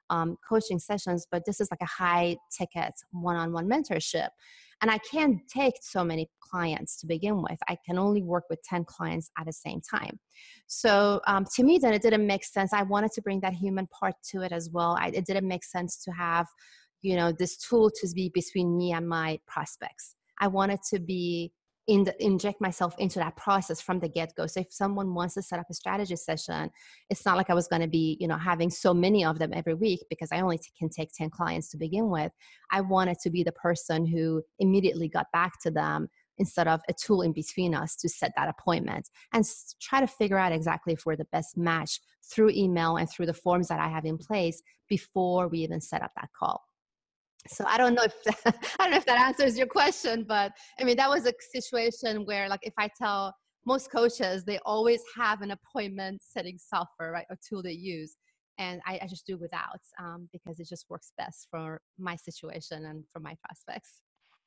um, 0.09 0.37
coaching 0.47 0.79
sessions, 0.79 1.27
but 1.31 1.45
this 1.45 1.59
is 1.59 1.69
like 1.71 1.81
a 1.81 1.85
high 1.85 2.37
ticket 2.55 2.93
one 3.11 3.35
on 3.35 3.51
one 3.51 3.69
mentorship. 3.69 4.29
And 4.81 4.91
I 4.91 4.97
can't 4.99 5.39
take 5.47 5.75
so 5.81 6.03
many 6.03 6.29
clients 6.41 6.99
to 6.99 7.07
begin 7.07 7.41
with. 7.41 7.57
I 7.69 7.77
can 7.85 7.97
only 7.97 8.21
work 8.21 8.43
with 8.49 8.61
10 8.63 8.83
clients 8.85 9.31
at 9.39 9.45
the 9.45 9.53
same 9.53 9.79
time. 9.81 10.19
So 10.67 11.21
um, 11.27 11.45
to 11.55 11.63
me, 11.63 11.77
then 11.77 11.93
it 11.93 12.01
didn't 12.01 12.27
make 12.27 12.43
sense. 12.43 12.73
I 12.73 12.83
wanted 12.83 13.11
to 13.13 13.21
bring 13.21 13.39
that 13.41 13.53
human 13.53 13.87
part 13.87 14.15
to 14.31 14.41
it 14.41 14.51
as 14.51 14.69
well. 14.71 14.97
I, 14.99 15.07
it 15.07 15.25
didn't 15.25 15.47
make 15.47 15.63
sense 15.63 16.03
to 16.03 16.11
have, 16.11 16.47
you 17.01 17.15
know, 17.15 17.31
this 17.31 17.57
tool 17.57 17.89
to 17.89 18.07
be 18.13 18.29
between 18.33 18.77
me 18.77 18.91
and 18.91 19.07
my 19.07 19.39
prospects. 19.47 20.15
I 20.39 20.47
wanted 20.47 20.79
to 20.91 20.99
be 20.99 21.53
in 21.87 22.03
the, 22.03 22.23
inject 22.23 22.59
myself 22.61 22.95
into 22.97 23.19
that 23.19 23.35
process 23.35 23.79
from 23.79 23.99
the 23.99 24.09
get-go. 24.09 24.47
So 24.47 24.61
if 24.61 24.73
someone 24.73 25.13
wants 25.13 25.35
to 25.35 25.41
set 25.41 25.59
up 25.59 25.67
a 25.69 25.73
strategy 25.73 26.15
session 26.15 26.71
it's 27.09 27.25
not 27.25 27.37
like 27.37 27.49
i 27.49 27.53
was 27.53 27.67
going 27.67 27.81
to 27.81 27.87
be 27.87 28.17
you 28.19 28.27
know 28.27 28.37
having 28.37 28.69
so 28.69 28.93
many 28.93 29.23
of 29.23 29.39
them 29.39 29.51
every 29.53 29.73
week 29.73 30.03
because 30.09 30.29
i 30.31 30.39
only 30.39 30.57
t- 30.57 30.71
can 30.77 30.89
take 30.89 31.11
10 31.13 31.29
clients 31.29 31.69
to 31.69 31.77
begin 31.77 32.09
with. 32.09 32.31
I 32.71 32.81
wanted 32.81 33.19
to 33.19 33.29
be 33.29 33.43
the 33.43 33.51
person 33.51 34.05
who 34.05 34.43
immediately 34.59 35.07
got 35.07 35.27
back 35.31 35.61
to 35.61 35.71
them 35.71 36.07
instead 36.37 36.67
of 36.67 36.81
a 36.89 36.93
tool 36.93 37.21
in 37.21 37.31
between 37.31 37.73
us 37.73 37.95
to 37.95 38.09
set 38.09 38.33
that 38.35 38.49
appointment 38.49 39.09
and 39.33 39.45
try 39.81 40.01
to 40.01 40.07
figure 40.07 40.37
out 40.37 40.51
exactly 40.51 40.93
if 40.93 41.05
we're 41.05 41.15
the 41.15 41.27
best 41.31 41.55
match 41.55 42.01
through 42.23 42.49
email 42.49 42.97
and 42.97 43.09
through 43.09 43.25
the 43.25 43.33
forms 43.33 43.67
that 43.67 43.79
i 43.79 43.87
have 43.87 44.05
in 44.05 44.17
place 44.17 44.61
before 44.89 45.47
we 45.47 45.59
even 45.59 45.79
set 45.79 46.01
up 46.01 46.11
that 46.15 46.29
call 46.37 46.63
so 47.47 47.63
i 47.67 47.77
don't 47.77 47.93
know 47.93 48.03
if 48.03 48.13
that, 48.23 48.55
i 48.79 48.83
don't 48.83 48.91
know 48.91 48.97
if 48.97 49.05
that 49.05 49.19
answers 49.19 49.57
your 49.57 49.67
question 49.67 50.23
but 50.27 50.51
i 50.79 50.83
mean 50.83 50.97
that 50.97 51.09
was 51.09 51.25
a 51.25 51.33
situation 51.51 52.25
where 52.25 52.49
like 52.49 52.61
if 52.63 52.73
i 52.77 52.89
tell 52.97 53.33
most 53.65 53.91
coaches 53.91 54.43
they 54.43 54.59
always 54.65 55.01
have 55.15 55.41
an 55.41 55.51
appointment 55.51 56.21
setting 56.21 56.57
software 56.57 57.11
right 57.11 57.25
a 57.31 57.37
tool 57.47 57.61
they 57.61 57.71
use 57.71 58.15
and 58.57 58.81
i, 58.85 58.99
I 59.01 59.07
just 59.07 59.25
do 59.25 59.37
without 59.37 59.81
um, 59.99 60.29
because 60.31 60.59
it 60.59 60.67
just 60.67 60.85
works 60.89 61.11
best 61.17 61.47
for 61.51 61.81
my 61.97 62.15
situation 62.15 62.85
and 62.85 63.03
for 63.11 63.19
my 63.19 63.35
prospects 63.43 64.01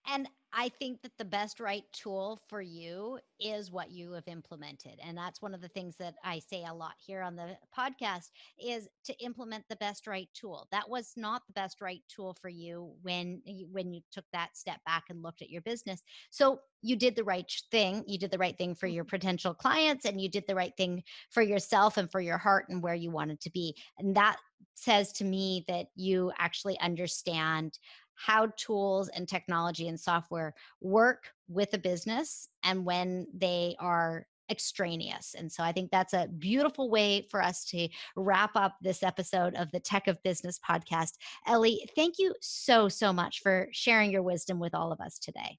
and 0.07 0.29
I 0.53 0.71
think 0.71 1.03
that 1.03 1.13
the 1.19 1.25
best 1.25 1.61
right 1.61 1.85
tool 1.93 2.41
for 2.49 2.63
you 2.63 3.19
is 3.39 3.71
what 3.71 3.91
you 3.91 4.13
have 4.13 4.27
implemented. 4.27 4.99
And 5.05 5.17
that's 5.17 5.43
one 5.43 5.55
of 5.55 5.61
the 5.61 5.69
things 5.69 5.97
that 5.99 6.15
I 6.25 6.39
say 6.39 6.65
a 6.65 6.73
lot 6.73 6.95
here 6.97 7.21
on 7.21 7.37
the 7.37 7.57
podcast 7.77 8.31
is 8.59 8.89
to 9.05 9.19
implement 9.23 9.65
the 9.69 9.77
best 9.77 10.07
right 10.07 10.29
tool. 10.33 10.67
That 10.73 10.89
was 10.89 11.13
not 11.17 11.43
the 11.47 11.53
best 11.53 11.83
right 11.83 12.01
tool 12.09 12.35
for 12.41 12.49
you 12.49 12.93
when 13.03 13.43
you, 13.45 13.69
when 13.71 13.93
you 13.93 14.01
took 14.11 14.25
that 14.33 14.57
step 14.57 14.81
back 14.87 15.05
and 15.11 15.23
looked 15.23 15.43
at 15.43 15.51
your 15.51 15.63
business. 15.63 16.03
So 16.31 16.61
you 16.81 16.97
did 16.97 17.15
the 17.15 17.25
right 17.25 17.51
thing. 17.71 18.05
You 18.07 18.19
did 18.19 18.31
the 18.31 18.39
right 18.39 18.57
thing 18.57 18.75
for 18.75 18.87
your 18.87 19.05
mm-hmm. 19.05 19.17
potential 19.17 19.53
clients 19.53 20.07
and 20.07 20.21
you 20.21 20.31
did 20.31 20.45
the 20.49 20.55
right 20.55 20.73
thing 20.79 21.03
for 21.31 21.43
yourself 21.43 21.99
and 21.99 22.11
for 22.11 22.21
your 22.21 22.39
heart 22.39 22.67
and 22.71 22.83
where 22.83 22.95
you 22.95 23.11
wanted 23.11 23.41
to 23.43 23.51
be. 23.51 23.77
And 23.99 24.17
that 24.17 24.39
says 24.75 25.13
to 25.13 25.25
me 25.25 25.65
that 25.69 25.89
you 25.95 26.33
actually 26.39 26.79
understand 26.81 27.79
how 28.19 28.49
tools 28.57 29.09
and 29.09 29.29
technology 29.29 29.89
and 29.89 29.99
software 29.99 30.55
work 30.81 31.31
with 31.49 31.73
a 31.75 31.79
business 31.79 32.49
and 32.65 32.85
when 32.85 33.27
they 33.33 33.77
are 33.79 34.27
extraneous. 34.51 35.35
And 35.37 35.51
so 35.51 35.63
I 35.63 35.73
think 35.73 35.91
that's 35.91 36.15
a 36.15 36.29
beautiful 36.39 36.91
way 36.91 37.27
for 37.31 37.43
us 37.43 37.65
to 37.67 37.89
wrap 38.17 38.53
up 38.55 38.77
this 38.81 39.03
episode 39.03 39.55
of 39.55 39.71
the 39.73 39.81
Tech 39.81 40.09
of 40.09 40.23
Business 40.23 40.59
podcast. 40.59 41.13
Eli, 41.49 41.77
thank 41.95 42.15
you 42.19 42.35
so, 42.41 42.89
so 42.89 43.13
much 43.13 43.41
for 43.43 43.69
sharing 43.73 44.11
your 44.11 44.23
wisdom 44.23 44.59
with 44.59 44.75
all 44.75 44.91
of 44.91 45.01
us 45.01 45.19
today. 45.19 45.59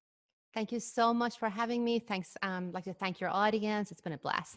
Thank 0.54 0.72
you 0.72 0.80
so 0.80 1.14
much 1.14 1.38
for 1.38 1.48
having 1.48 1.84
me. 1.84 2.00
Thanks. 2.00 2.36
Um, 2.42 2.68
I'd 2.68 2.74
like 2.74 2.84
to 2.84 2.94
thank 2.94 3.20
your 3.20 3.30
audience. 3.30 3.92
It's 3.92 4.00
been 4.00 4.12
a 4.12 4.18
blast. 4.18 4.56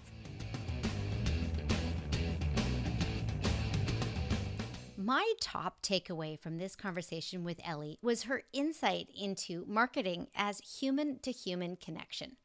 My 5.05 5.33
top 5.41 5.81
takeaway 5.81 6.39
from 6.39 6.59
this 6.59 6.77
conversation 6.77 7.43
with 7.43 7.59
Eli 7.67 7.95
was 8.01 8.23
her 8.23 8.43
insight 8.53 9.09
into 9.13 9.65
marketing 9.67 10.27
as 10.33 10.59
human 10.59 11.19
to 11.23 11.31
human 11.33 11.75
connection. 11.75 12.37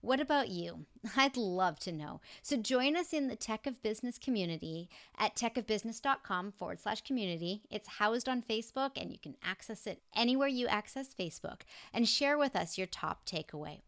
What 0.00 0.20
about 0.20 0.48
you? 0.48 0.86
I'd 1.16 1.36
love 1.36 1.80
to 1.80 1.90
know. 1.90 2.20
So 2.40 2.56
join 2.56 2.94
us 2.96 3.12
in 3.12 3.26
the 3.26 3.34
Tech 3.34 3.66
of 3.66 3.82
Business 3.82 4.16
community 4.16 4.88
at 5.18 5.34
techofbusiness.com 5.34 6.52
forward 6.52 6.80
slash 6.80 7.00
community. 7.00 7.62
It's 7.68 7.98
housed 7.98 8.28
on 8.28 8.42
Facebook 8.42 8.92
and 8.96 9.10
you 9.10 9.18
can 9.18 9.34
access 9.42 9.84
it 9.84 10.00
anywhere 10.14 10.46
you 10.46 10.68
access 10.68 11.08
Facebook 11.08 11.62
and 11.92 12.08
share 12.08 12.38
with 12.38 12.54
us 12.54 12.78
your 12.78 12.86
top 12.86 13.26
takeaway. 13.26 13.80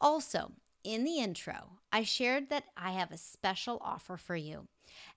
Also, 0.00 0.52
in 0.84 1.04
the 1.04 1.18
intro, 1.18 1.78
I 1.92 2.04
shared 2.04 2.50
that 2.50 2.64
I 2.76 2.92
have 2.92 3.10
a 3.10 3.18
special 3.18 3.78
offer 3.82 4.16
for 4.16 4.36
you. 4.36 4.68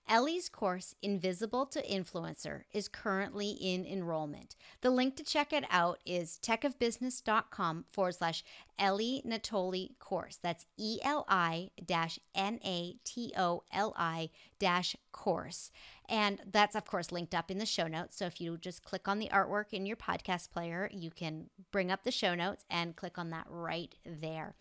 Eli's 0.08 0.48
course, 0.48 0.94
Invisible 1.02 1.66
to 1.66 1.82
Influencer, 1.82 2.62
is 2.72 2.88
currently 2.88 3.50
in 3.50 3.84
enrollment. 3.84 4.54
The 4.82 4.90
link 4.90 5.16
to 5.16 5.24
check 5.24 5.52
it 5.52 5.64
out 5.70 5.98
is 6.04 6.38
techofbusiness.com 6.42 7.86
forward 7.90 8.14
slash 8.14 8.44
Eli 8.80 9.20
Natoli 9.26 9.98
course. 9.98 10.38
That's 10.42 10.66
E 10.76 10.98
L 11.02 11.24
I 11.28 11.70
dash 11.84 12.18
N 12.34 12.60
A 12.64 12.96
T 13.04 13.32
O 13.36 13.64
L 13.72 13.94
I 13.96 14.30
dash 14.58 14.94
course. 15.12 15.70
And 16.08 16.40
that's, 16.52 16.76
of 16.76 16.84
course, 16.84 17.10
linked 17.10 17.34
up 17.34 17.50
in 17.50 17.58
the 17.58 17.66
show 17.66 17.86
notes. 17.86 18.18
So 18.18 18.26
if 18.26 18.40
you 18.40 18.58
just 18.58 18.84
click 18.84 19.08
on 19.08 19.18
the 19.18 19.28
artwork 19.28 19.72
in 19.72 19.86
your 19.86 19.96
podcast 19.96 20.50
player, 20.50 20.90
you 20.92 21.10
can 21.10 21.48
bring 21.72 21.90
up 21.90 22.04
the 22.04 22.10
show 22.10 22.34
notes 22.34 22.64
and 22.68 22.94
click 22.94 23.16
on 23.16 23.30
that 23.30 23.46
right 23.48 23.94
there. 24.04 24.54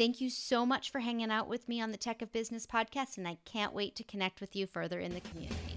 Thank 0.00 0.22
you 0.22 0.30
so 0.30 0.64
much 0.64 0.90
for 0.90 1.00
hanging 1.00 1.30
out 1.30 1.46
with 1.46 1.68
me 1.68 1.82
on 1.82 1.90
the 1.90 1.98
Tech 1.98 2.22
of 2.22 2.32
Business 2.32 2.66
podcast, 2.66 3.18
and 3.18 3.28
I 3.28 3.36
can't 3.44 3.74
wait 3.74 3.96
to 3.96 4.02
connect 4.02 4.40
with 4.40 4.56
you 4.56 4.66
further 4.66 4.98
in 4.98 5.12
the 5.12 5.20
community. 5.20 5.76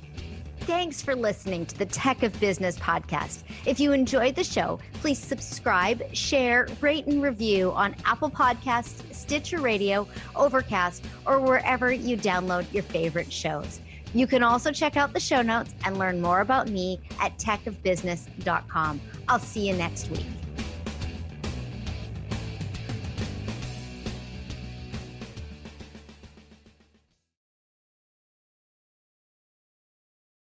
Thanks 0.61 1.01
for 1.01 1.13
listening 1.13 1.65
to 1.65 1.77
the 1.77 1.87
Tech 1.87 2.23
of 2.23 2.39
Business 2.39 2.79
podcast. 2.79 3.43
If 3.65 3.81
you 3.81 3.91
enjoyed 3.91 4.35
the 4.35 4.43
show, 4.45 4.79
please 5.01 5.19
subscribe, 5.19 6.01
share, 6.15 6.69
rate, 6.79 7.05
and 7.05 7.21
review 7.21 7.73
on 7.73 7.97
Apple 8.05 8.29
Podcasts, 8.29 9.13
Stitcher 9.13 9.59
Radio, 9.59 10.07
Overcast, 10.37 11.03
or 11.25 11.41
wherever 11.41 11.91
you 11.91 12.15
download 12.15 12.71
your 12.71 12.83
favorite 12.83 13.29
shows. 13.29 13.81
You 14.13 14.25
can 14.25 14.41
also 14.41 14.71
check 14.71 14.95
out 14.95 15.11
the 15.11 15.19
show 15.19 15.41
notes 15.41 15.75
and 15.83 15.99
learn 15.99 16.21
more 16.21 16.39
about 16.39 16.69
me 16.69 17.01
at 17.19 17.37
techofbusiness.com. 17.39 19.01
I'll 19.27 19.39
see 19.39 19.67
you 19.67 19.75
next 19.75 20.09
week. 20.11 20.27